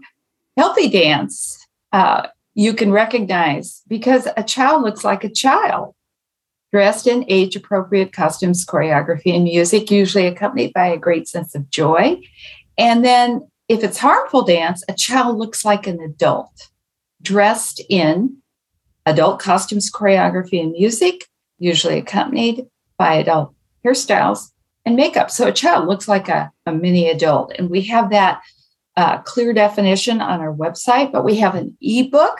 healthy 0.56 0.88
dance 0.88 1.66
uh, 1.92 2.28
you 2.54 2.74
can 2.74 2.90
recognize 2.92 3.82
because 3.88 4.28
a 4.36 4.42
child 4.42 4.82
looks 4.82 5.04
like 5.04 5.24
a 5.24 5.30
child 5.30 5.94
dressed 6.72 7.06
in 7.06 7.24
age 7.28 7.56
appropriate 7.56 8.12
costumes, 8.12 8.66
choreography, 8.66 9.34
and 9.34 9.44
music, 9.44 9.90
usually 9.90 10.26
accompanied 10.26 10.72
by 10.74 10.86
a 10.86 10.98
great 10.98 11.26
sense 11.26 11.54
of 11.54 11.70
joy. 11.70 12.20
And 12.76 13.04
then, 13.04 13.48
if 13.68 13.82
it's 13.82 13.98
harmful 13.98 14.42
dance, 14.42 14.82
a 14.88 14.94
child 14.94 15.38
looks 15.38 15.64
like 15.64 15.86
an 15.86 16.00
adult 16.00 16.68
dressed 17.22 17.80
in 17.88 18.36
adult 19.06 19.40
costumes, 19.40 19.90
choreography, 19.90 20.60
and 20.60 20.72
music, 20.72 21.26
usually 21.58 21.98
accompanied 21.98 22.66
by 22.98 23.14
adult 23.14 23.54
hairstyles 23.84 24.50
and 24.88 24.96
makeup. 24.96 25.30
So 25.30 25.46
a 25.46 25.52
child 25.52 25.86
looks 25.86 26.08
like 26.08 26.30
a, 26.30 26.50
a 26.64 26.72
mini 26.72 27.10
adult. 27.10 27.52
And 27.58 27.68
we 27.68 27.82
have 27.82 28.08
that 28.08 28.40
uh, 28.96 29.18
clear 29.18 29.52
definition 29.52 30.22
on 30.22 30.40
our 30.40 30.54
website, 30.54 31.12
but 31.12 31.26
we 31.26 31.36
have 31.36 31.54
an 31.54 31.76
ebook. 31.82 32.38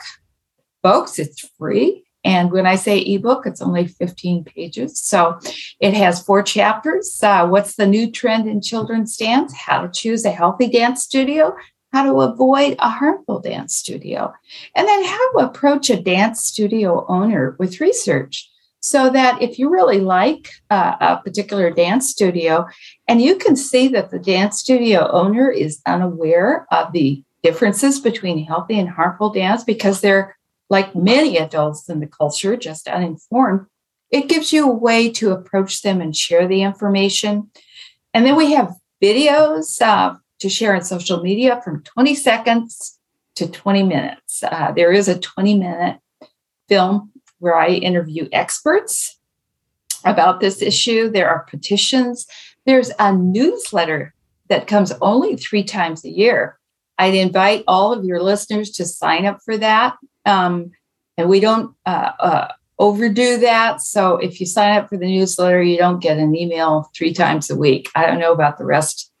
Folks, 0.81 1.19
it's 1.19 1.47
free. 1.59 2.03
And 2.23 2.51
when 2.51 2.65
I 2.65 2.73
say 2.75 2.99
ebook, 3.01 3.45
it's 3.45 3.61
only 3.61 3.85
15 3.85 4.45
pages. 4.45 4.99
So 4.99 5.39
it 5.79 5.93
has 5.93 6.23
four 6.23 6.41
chapters. 6.41 7.19
Uh, 7.21 7.47
what's 7.47 7.75
the 7.75 7.85
new 7.85 8.11
trend 8.11 8.49
in 8.49 8.61
children's 8.61 9.15
dance? 9.15 9.53
How 9.53 9.83
to 9.83 9.89
choose 9.89 10.25
a 10.25 10.31
healthy 10.31 10.67
dance 10.67 11.03
studio, 11.03 11.55
how 11.93 12.03
to 12.03 12.19
avoid 12.21 12.77
a 12.79 12.89
harmful 12.89 13.39
dance 13.41 13.75
studio, 13.75 14.33
and 14.75 14.87
then 14.87 15.05
how 15.05 15.31
to 15.33 15.45
approach 15.45 15.91
a 15.91 16.01
dance 16.01 16.43
studio 16.43 17.05
owner 17.07 17.55
with 17.59 17.79
research. 17.79 18.49
So 18.81 19.09
that 19.09 19.41
if 19.41 19.59
you 19.59 19.69
really 19.69 19.99
like 19.99 20.49
uh, 20.69 20.95
a 21.01 21.17
particular 21.17 21.69
dance 21.69 22.09
studio 22.09 22.65
and 23.07 23.21
you 23.21 23.35
can 23.37 23.55
see 23.55 23.89
that 23.89 24.09
the 24.09 24.19
dance 24.19 24.59
studio 24.59 25.09
owner 25.11 25.51
is 25.51 25.81
unaware 25.85 26.65
of 26.71 26.93
the 26.93 27.23
differences 27.43 27.99
between 27.99 28.45
healthy 28.45 28.79
and 28.79 28.89
harmful 28.89 29.31
dance 29.31 29.63
because 29.63 30.01
they're 30.01 30.37
like 30.69 30.95
many 30.95 31.37
adults 31.37 31.89
in 31.89 31.99
the 31.99 32.07
culture, 32.07 32.55
just 32.55 32.87
uninformed, 32.87 33.65
it 34.11 34.27
gives 34.27 34.51
you 34.53 34.69
a 34.69 34.73
way 34.73 35.09
to 35.11 35.31
approach 35.31 35.81
them 35.81 36.01
and 36.01 36.15
share 36.15 36.47
the 36.47 36.63
information. 36.63 37.49
And 38.13 38.25
then 38.25 38.35
we 38.35 38.53
have 38.53 38.73
videos 39.01 39.81
uh, 39.81 40.15
to 40.39 40.49
share 40.49 40.75
on 40.75 40.81
social 40.81 41.21
media 41.21 41.61
from 41.63 41.83
20 41.83 42.15
seconds 42.15 42.99
to 43.35 43.47
20 43.47 43.83
minutes. 43.83 44.43
Uh, 44.43 44.71
there 44.71 44.91
is 44.91 45.07
a 45.07 45.19
20 45.19 45.57
minute 45.57 45.99
film 46.67 47.11
where 47.39 47.55
I 47.55 47.69
interview 47.69 48.29
experts 48.31 49.17
about 50.05 50.39
this 50.39 50.61
issue. 50.61 51.09
There 51.09 51.29
are 51.29 51.45
petitions. 51.49 52.25
There's 52.65 52.91
a 52.99 53.13
newsletter 53.13 54.13
that 54.47 54.67
comes 54.67 54.91
only 55.01 55.35
three 55.35 55.63
times 55.63 56.03
a 56.05 56.09
year. 56.09 56.57
I'd 56.97 57.15
invite 57.15 57.63
all 57.67 57.93
of 57.93 58.03
your 58.03 58.21
listeners 58.21 58.71
to 58.71 58.85
sign 58.85 59.25
up 59.25 59.39
for 59.43 59.57
that. 59.57 59.95
Um, 60.25 60.71
and 61.17 61.29
we 61.29 61.39
don't 61.39 61.73
uh, 61.85 62.11
uh, 62.19 62.47
overdo 62.77 63.37
that. 63.37 63.81
So 63.81 64.17
if 64.17 64.39
you 64.39 64.45
sign 64.45 64.77
up 64.77 64.89
for 64.89 64.97
the 64.97 65.05
newsletter, 65.05 65.61
you 65.61 65.77
don't 65.77 66.01
get 66.01 66.17
an 66.17 66.35
email 66.35 66.89
three 66.95 67.13
times 67.13 67.49
a 67.49 67.55
week. 67.55 67.89
I 67.95 68.05
don't 68.05 68.19
know 68.19 68.33
about 68.33 68.57
the 68.57 68.65
rest 68.65 69.11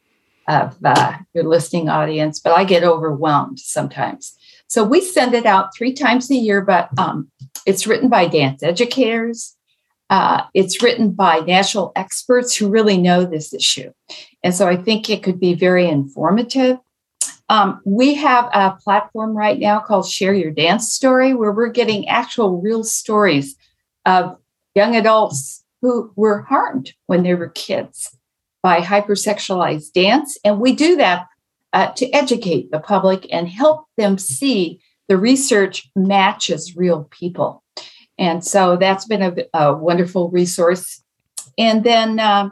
of 0.47 0.77
uh, 0.83 1.17
your 1.33 1.43
listening 1.43 1.89
audience, 1.89 2.39
but 2.39 2.53
I 2.53 2.63
get 2.63 2.83
overwhelmed 2.83 3.59
sometimes. 3.59 4.35
So 4.67 4.83
we 4.83 5.01
send 5.01 5.33
it 5.33 5.45
out 5.45 5.75
three 5.75 5.93
times 5.93 6.29
a 6.29 6.35
year, 6.35 6.61
but 6.61 6.89
um, 6.97 7.29
it's 7.69 7.85
written 7.85 8.09
by 8.09 8.27
dance 8.27 8.63
educators. 8.63 9.55
Uh, 10.09 10.41
it's 10.55 10.81
written 10.81 11.11
by 11.11 11.39
national 11.41 11.91
experts 11.95 12.55
who 12.55 12.67
really 12.67 12.97
know 12.97 13.23
this 13.23 13.53
issue. 13.53 13.91
And 14.43 14.55
so 14.55 14.67
I 14.67 14.75
think 14.75 15.07
it 15.07 15.21
could 15.21 15.39
be 15.39 15.53
very 15.53 15.87
informative. 15.87 16.79
Um, 17.47 17.79
we 17.85 18.15
have 18.15 18.49
a 18.51 18.71
platform 18.83 19.37
right 19.37 19.59
now 19.59 19.79
called 19.79 20.07
Share 20.07 20.33
Your 20.33 20.49
Dance 20.49 20.91
Story, 20.91 21.35
where 21.35 21.51
we're 21.51 21.69
getting 21.69 22.07
actual 22.07 22.59
real 22.59 22.83
stories 22.83 23.55
of 24.03 24.35
young 24.73 24.95
adults 24.95 25.63
who 25.83 26.11
were 26.15 26.41
harmed 26.41 26.93
when 27.05 27.21
they 27.21 27.35
were 27.35 27.49
kids 27.49 28.17
by 28.63 28.81
hypersexualized 28.81 29.93
dance. 29.93 30.39
And 30.43 30.59
we 30.59 30.73
do 30.73 30.95
that 30.95 31.27
uh, 31.73 31.91
to 31.91 32.09
educate 32.11 32.71
the 32.71 32.79
public 32.79 33.27
and 33.31 33.47
help 33.47 33.85
them 33.95 34.17
see 34.17 34.81
the 35.09 35.17
research 35.17 35.89
matches 35.95 36.77
real 36.77 37.05
people. 37.09 37.63
And 38.17 38.45
so 38.45 38.77
that's 38.77 39.05
been 39.05 39.21
a, 39.21 39.35
a 39.53 39.73
wonderful 39.73 40.29
resource. 40.29 41.03
And 41.57 41.83
then 41.83 42.19
uh, 42.19 42.51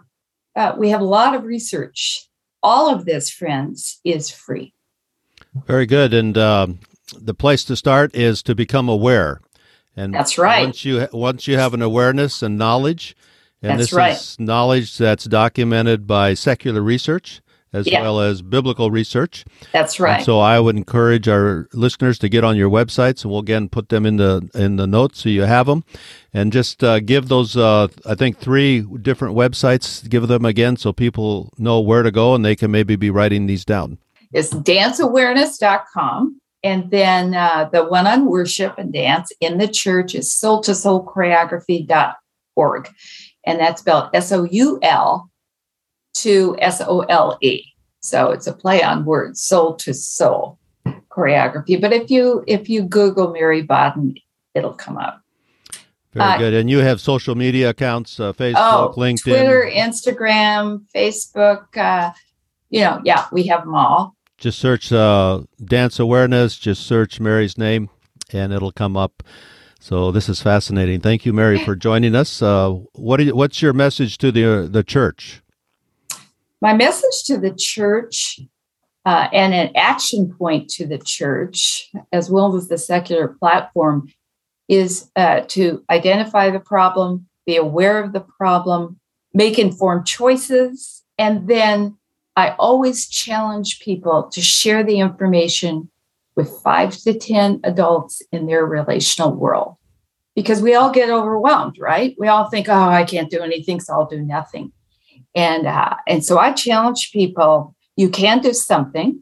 uh, 0.56 0.74
we 0.78 0.90
have 0.90 1.02
a 1.02 1.06
lot 1.06 1.36
of 1.36 1.44
research. 1.44 2.28
All 2.64 2.94
of 2.94 3.06
this, 3.06 3.30
friends, 3.30 4.02
is 4.04 4.30
free. 4.32 4.74
Very 5.68 5.86
good. 5.86 6.14
And 6.14 6.38
uh, 6.38 6.68
the 7.16 7.36
place 7.36 7.64
to 7.66 7.76
start 7.76 8.16
is 8.16 8.42
to 8.44 8.56
become 8.56 8.90
aware. 8.90 9.40
And 9.96 10.14
that's 10.14 10.38
right. 10.38 10.66
Once 10.66 10.84
you 10.84 11.08
once 11.12 11.48
you 11.48 11.58
have 11.58 11.74
an 11.74 11.82
awareness 11.82 12.44
and 12.44 12.58
knowledge, 12.58 13.16
and 13.62 13.72
that's 13.72 13.90
this 13.90 13.94
right. 13.94 14.14
is 14.14 14.40
knowledge 14.40 14.98
that's 14.98 15.26
documented 15.26 16.06
by 16.06 16.34
secular 16.34 16.82
research 16.82 17.42
as 17.74 17.88
yeah. 17.88 18.02
well 18.02 18.20
as 18.20 18.42
biblical 18.42 18.92
research. 18.92 19.46
That's 19.74 20.00
right. 20.00 20.18
And 20.18 20.26
so 20.26 20.40
I 20.40 20.60
would 20.60 20.76
encourage 20.76 21.28
our 21.28 21.68
listeners 21.74 22.18
to 22.20 22.30
get 22.30 22.44
on 22.44 22.56
your 22.56 22.70
websites, 22.70 23.24
and 23.24 23.32
we'll 23.32 23.42
again 23.42 23.70
put 23.70 23.90
them 23.90 24.06
in 24.06 24.18
the 24.18 24.50
in 24.54 24.78
the 24.78 24.88
notes 24.88 25.22
so 25.22 25.30
you 25.30 25.44
have 25.44 25.68
them, 25.68 25.84
and 26.34 26.52
just 26.52 26.84
uh, 26.84 27.00
give 27.00 27.28
those 27.28 27.56
uh, 27.58 27.88
I 28.06 28.16
think 28.16 28.38
three 28.38 28.82
different 28.82 29.36
websites. 29.36 30.08
Give 30.08 30.28
them 30.28 30.46
again 30.46 30.78
so 30.78 30.94
people 30.94 31.54
know 31.58 31.80
where 31.80 32.04
to 32.04 32.12
go, 32.12 32.36
and 32.36 32.44
they 32.44 32.56
can 32.56 32.72
maybe 32.72 32.96
be 32.96 33.10
writing 33.10 33.48
these 33.48 33.66
down 33.66 33.98
is 34.34 34.52
danceawareness.com. 34.52 36.42
And 36.64 36.90
then 36.92 37.36
uh, 37.36 37.70
the 37.72 37.86
one 37.86 38.08
on 38.08 38.26
worship 38.26 38.78
and 38.78 38.92
dance 38.92 39.32
in 39.40 39.58
the 39.58 39.68
church 39.68 40.16
is 40.16 40.34
soul 40.34 40.62
to 40.62 40.74
sole 40.76 41.06
choreography.org. 41.06 42.90
And 43.46 43.60
that's 43.60 43.82
spelled 43.82 44.10
S 44.14 44.32
O 44.32 44.44
U 44.44 44.80
L 44.82 45.27
to 46.22 46.56
S 46.60 46.82
O 46.82 47.02
L 47.02 47.38
E. 47.42 47.64
So 48.00 48.32
it's 48.32 48.48
a 48.48 48.54
play 48.54 48.84
on 48.84 49.06
words, 49.06 49.42
soul 49.42 49.76
to 49.76 49.94
sole 49.94 50.60
choreography. 51.10 51.80
But 51.80 51.94
if 51.94 52.10
you 52.10 52.44
if 52.48 52.70
you 52.70 52.84
Google 52.84 53.32
Mary 53.32 53.62
Bowden, 53.62 54.16
it'll 54.54 54.74
come 54.74 54.98
up. 54.98 55.22
Very 56.14 56.26
uh, 56.26 56.38
good. 56.38 56.54
And 56.54 56.70
you 56.70 56.80
have 56.80 57.02
social 57.02 57.36
media 57.36 57.70
accounts, 57.70 58.20
uh, 58.20 58.34
Facebook, 58.34 58.56
oh, 58.56 58.94
LinkedIn, 58.98 59.24
Twitter, 59.24 59.70
Instagram, 59.72 60.84
Facebook. 60.94 61.76
Uh, 61.76 62.12
you 62.70 62.82
know, 62.82 63.02
yeah, 63.04 63.28
we 63.32 63.44
have 63.48 63.62
them 63.62 63.76
all. 63.76 64.16
Just 64.38 64.60
search 64.60 64.92
uh, 64.92 65.42
dance 65.64 66.00
awareness. 66.00 66.58
Just 66.58 66.86
search 66.86 67.20
Mary's 67.20 67.58
name, 67.58 67.90
and 68.32 68.54
it'll 68.54 68.72
come 68.72 68.96
up. 68.96 69.24
So 69.80 70.12
this 70.12 70.28
is 70.28 70.42
fascinating. 70.42 71.02
Thank 71.02 71.26
you, 71.26 71.34
Mary, 71.34 71.64
for 71.64 71.76
joining 71.76 72.16
us. 72.16 72.42
Uh, 72.42 72.72
what 72.94 73.20
you, 73.20 73.36
what's 73.36 73.62
your 73.62 73.74
message 73.74 74.18
to 74.20 74.32
the 74.32 74.46
uh, 74.46 74.68
the 74.68 74.84
church? 74.84 75.42
My 76.62 76.74
message 76.74 77.24
to 77.26 77.38
the 77.38 77.54
church, 77.54 78.40
uh, 79.06 79.28
and 79.32 79.54
an 79.54 79.72
action 79.76 80.34
point 80.38 80.70
to 80.72 80.88
the 80.88 80.98
church, 80.98 81.90
as 82.12 82.30
well 82.30 82.56
as 82.56 82.68
the 82.68 82.78
secular 82.78 83.28
platform, 83.28 84.12
is 84.68 85.10
uh, 85.16 85.42
to 85.48 85.84
identify 85.90 86.50
the 86.50 86.60
problem, 86.60 87.28
be 87.46 87.56
aware 87.56 88.04
of 88.04 88.12
the 88.12 88.20
problem, 88.20 89.00
make 89.34 89.60
informed 89.60 90.06
choices, 90.06 91.04
and 91.18 91.48
then 91.48 91.96
I 92.36 92.50
always 92.60 93.08
challenge 93.08 93.80
people 93.80 94.24
to 94.32 94.42
share 94.42 94.84
the 94.84 95.00
information 95.00 95.90
with 96.36 96.50
five 96.64 96.96
to 96.98 97.18
10 97.18 97.62
adults 97.64 98.22
in 98.32 98.46
their 98.46 98.66
relational 98.66 99.34
world 99.34 99.76
because 100.36 100.62
we 100.62 100.76
all 100.76 100.92
get 100.92 101.10
overwhelmed, 101.10 101.78
right? 101.80 102.16
We 102.20 102.28
all 102.28 102.50
think, 102.50 102.70
oh, 102.70 102.74
I 102.74 103.06
can't 103.06 103.32
do 103.32 103.42
anything, 103.42 103.80
so 103.80 103.94
I'll 103.94 104.06
do 104.06 104.22
nothing. 104.22 104.72
And, 105.38 105.68
uh, 105.68 105.96
and 106.08 106.26
so 106.26 106.40
I 106.40 106.52
challenge 106.52 107.12
people 107.14 107.76
you 107.96 108.10
can 108.10 108.40
do 108.40 108.54
something. 108.54 109.22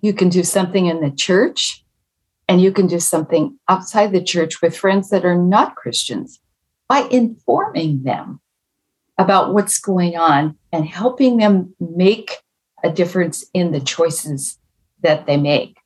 You 0.00 0.14
can 0.14 0.28
do 0.28 0.44
something 0.44 0.86
in 0.86 1.00
the 1.00 1.10
church, 1.10 1.84
and 2.48 2.62
you 2.62 2.72
can 2.72 2.86
do 2.86 3.00
something 3.00 3.58
outside 3.68 4.12
the 4.12 4.22
church 4.22 4.62
with 4.62 4.76
friends 4.76 5.10
that 5.10 5.24
are 5.24 5.36
not 5.36 5.76
Christians. 5.76 6.40
by 6.88 7.00
informing 7.10 8.04
them 8.04 8.40
about 9.18 9.52
what's 9.52 9.80
going 9.80 10.16
on 10.16 10.56
and 10.70 10.86
helping 10.86 11.36
them 11.36 11.74
make 11.80 12.36
a 12.84 12.90
difference 12.92 13.44
in 13.52 13.72
the 13.72 13.80
choices 13.80 14.56
that 15.00 15.26
they 15.26 15.36
make. 15.36 15.78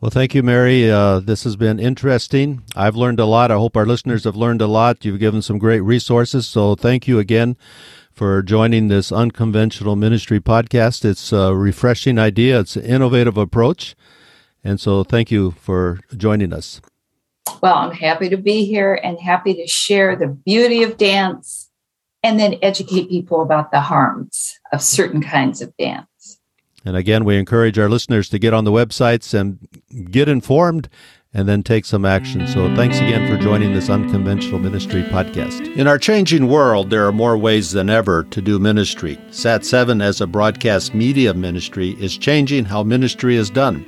Well, 0.00 0.10
thank 0.10 0.34
you, 0.34 0.42
Mary. 0.42 0.90
Uh, 0.90 1.20
this 1.20 1.44
has 1.44 1.54
been 1.54 1.78
interesting. 1.78 2.64
I've 2.74 2.96
learned 2.96 3.20
a 3.20 3.26
lot. 3.26 3.52
I 3.52 3.54
hope 3.54 3.76
our 3.76 3.86
listeners 3.86 4.24
have 4.24 4.34
learned 4.34 4.60
a 4.60 4.66
lot. 4.66 5.04
You've 5.04 5.20
given 5.20 5.40
some 5.40 5.58
great 5.58 5.82
resources. 5.82 6.48
So, 6.48 6.74
thank 6.74 7.06
you 7.06 7.20
again 7.20 7.56
for 8.12 8.42
joining 8.42 8.88
this 8.88 9.10
unconventional 9.10 9.96
ministry 9.96 10.40
podcast. 10.40 11.04
It's 11.04 11.32
a 11.32 11.54
refreshing 11.54 12.18
idea, 12.18 12.60
it's 12.60 12.76
an 12.76 12.84
innovative 12.84 13.36
approach. 13.36 13.94
And 14.62 14.80
so, 14.80 15.02
thank 15.02 15.30
you 15.30 15.52
for 15.52 16.00
joining 16.16 16.52
us. 16.52 16.80
Well, 17.60 17.74
I'm 17.74 17.92
happy 17.92 18.28
to 18.28 18.36
be 18.36 18.64
here 18.64 18.94
and 19.02 19.18
happy 19.18 19.54
to 19.54 19.66
share 19.66 20.14
the 20.14 20.28
beauty 20.28 20.82
of 20.82 20.96
dance 20.96 21.70
and 22.22 22.38
then 22.38 22.58
educate 22.62 23.08
people 23.08 23.42
about 23.42 23.72
the 23.72 23.80
harms 23.80 24.58
of 24.72 24.82
certain 24.82 25.22
kinds 25.22 25.60
of 25.60 25.76
dance. 25.76 26.38
And 26.84 26.96
again, 26.96 27.24
we 27.24 27.36
encourage 27.36 27.78
our 27.78 27.88
listeners 27.88 28.28
to 28.30 28.38
get 28.38 28.54
on 28.54 28.64
the 28.64 28.72
websites 28.72 29.34
and 29.34 29.58
get 30.10 30.28
informed 30.28 30.88
and 31.34 31.48
then 31.48 31.62
take 31.62 31.84
some 31.84 32.04
action. 32.04 32.46
So 32.46 32.74
thanks 32.76 32.98
again 32.98 33.26
for 33.26 33.42
joining 33.42 33.72
this 33.72 33.88
Unconventional 33.88 34.58
Ministry 34.58 35.02
podcast. 35.04 35.74
In 35.76 35.86
our 35.86 35.98
changing 35.98 36.48
world, 36.48 36.90
there 36.90 37.06
are 37.06 37.12
more 37.12 37.38
ways 37.38 37.72
than 37.72 37.88
ever 37.88 38.24
to 38.24 38.42
do 38.42 38.58
ministry. 38.58 39.16
Sat7 39.30 40.02
as 40.02 40.20
a 40.20 40.26
broadcast 40.26 40.94
media 40.94 41.32
ministry 41.32 41.96
is 41.98 42.18
changing 42.18 42.66
how 42.66 42.82
ministry 42.82 43.36
is 43.36 43.48
done. 43.48 43.86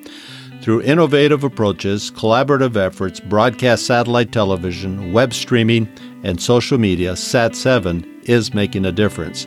Through 0.62 0.82
innovative 0.82 1.44
approaches, 1.44 2.10
collaborative 2.10 2.76
efforts, 2.76 3.20
broadcast 3.20 3.84
satellite 3.84 4.32
television, 4.32 5.12
web 5.12 5.34
streaming, 5.34 5.86
and 6.22 6.40
social 6.40 6.78
media, 6.78 7.12
Sat7 7.12 8.26
is 8.26 8.54
making 8.54 8.86
a 8.86 8.92
difference. 8.92 9.46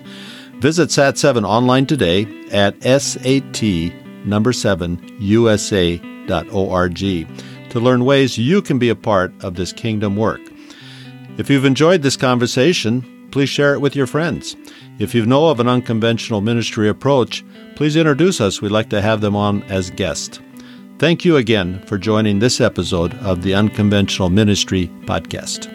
Visit 0.60 0.90
Sat7 0.90 1.44
online 1.44 1.88
today 1.88 2.28
at 2.52 2.80
sat 2.84 3.94
number 4.26 4.54
7 4.54 5.16
usa.org 5.20 5.88
to 7.78 7.84
learn 7.84 8.06
ways 8.06 8.40
you 8.40 8.60
can 8.60 8.80
be 8.80 8.90
a 8.90 8.96
part 8.96 9.32
of 9.44 9.54
this 9.54 9.72
kingdom 9.72 10.16
work. 10.16 10.42
If 11.38 11.48
you've 11.48 11.64
enjoyed 11.64 12.02
this 12.02 12.18
conversation, 12.18 13.30
please 13.30 13.50
share 13.50 13.76
it 13.76 13.82
with 13.82 13.96
your 13.96 14.08
friends. 14.08 14.56
If 14.98 15.14
you 15.14 15.28
know 15.28 15.50
of 15.50 15.60
an 15.60 15.68
unconventional 15.68 16.42
ministry 16.42 16.90
approach, 16.90 17.46
please 17.76 17.96
introduce 17.96 18.42
us. 18.42 18.62
We'd 18.62 18.72
like 18.72 18.90
to 18.90 19.02
have 19.02 19.22
them 19.22 19.36
on 19.36 19.62
as 19.64 19.92
guests. 19.92 20.40
Thank 20.98 21.24
you 21.24 21.38
again 21.38 21.80
for 21.86 22.00
joining 22.00 22.40
this 22.40 22.60
episode 22.60 23.14
of 23.20 23.44
the 23.44 23.54
Unconventional 23.54 24.32
Ministry 24.32 24.90
Podcast. 25.02 25.68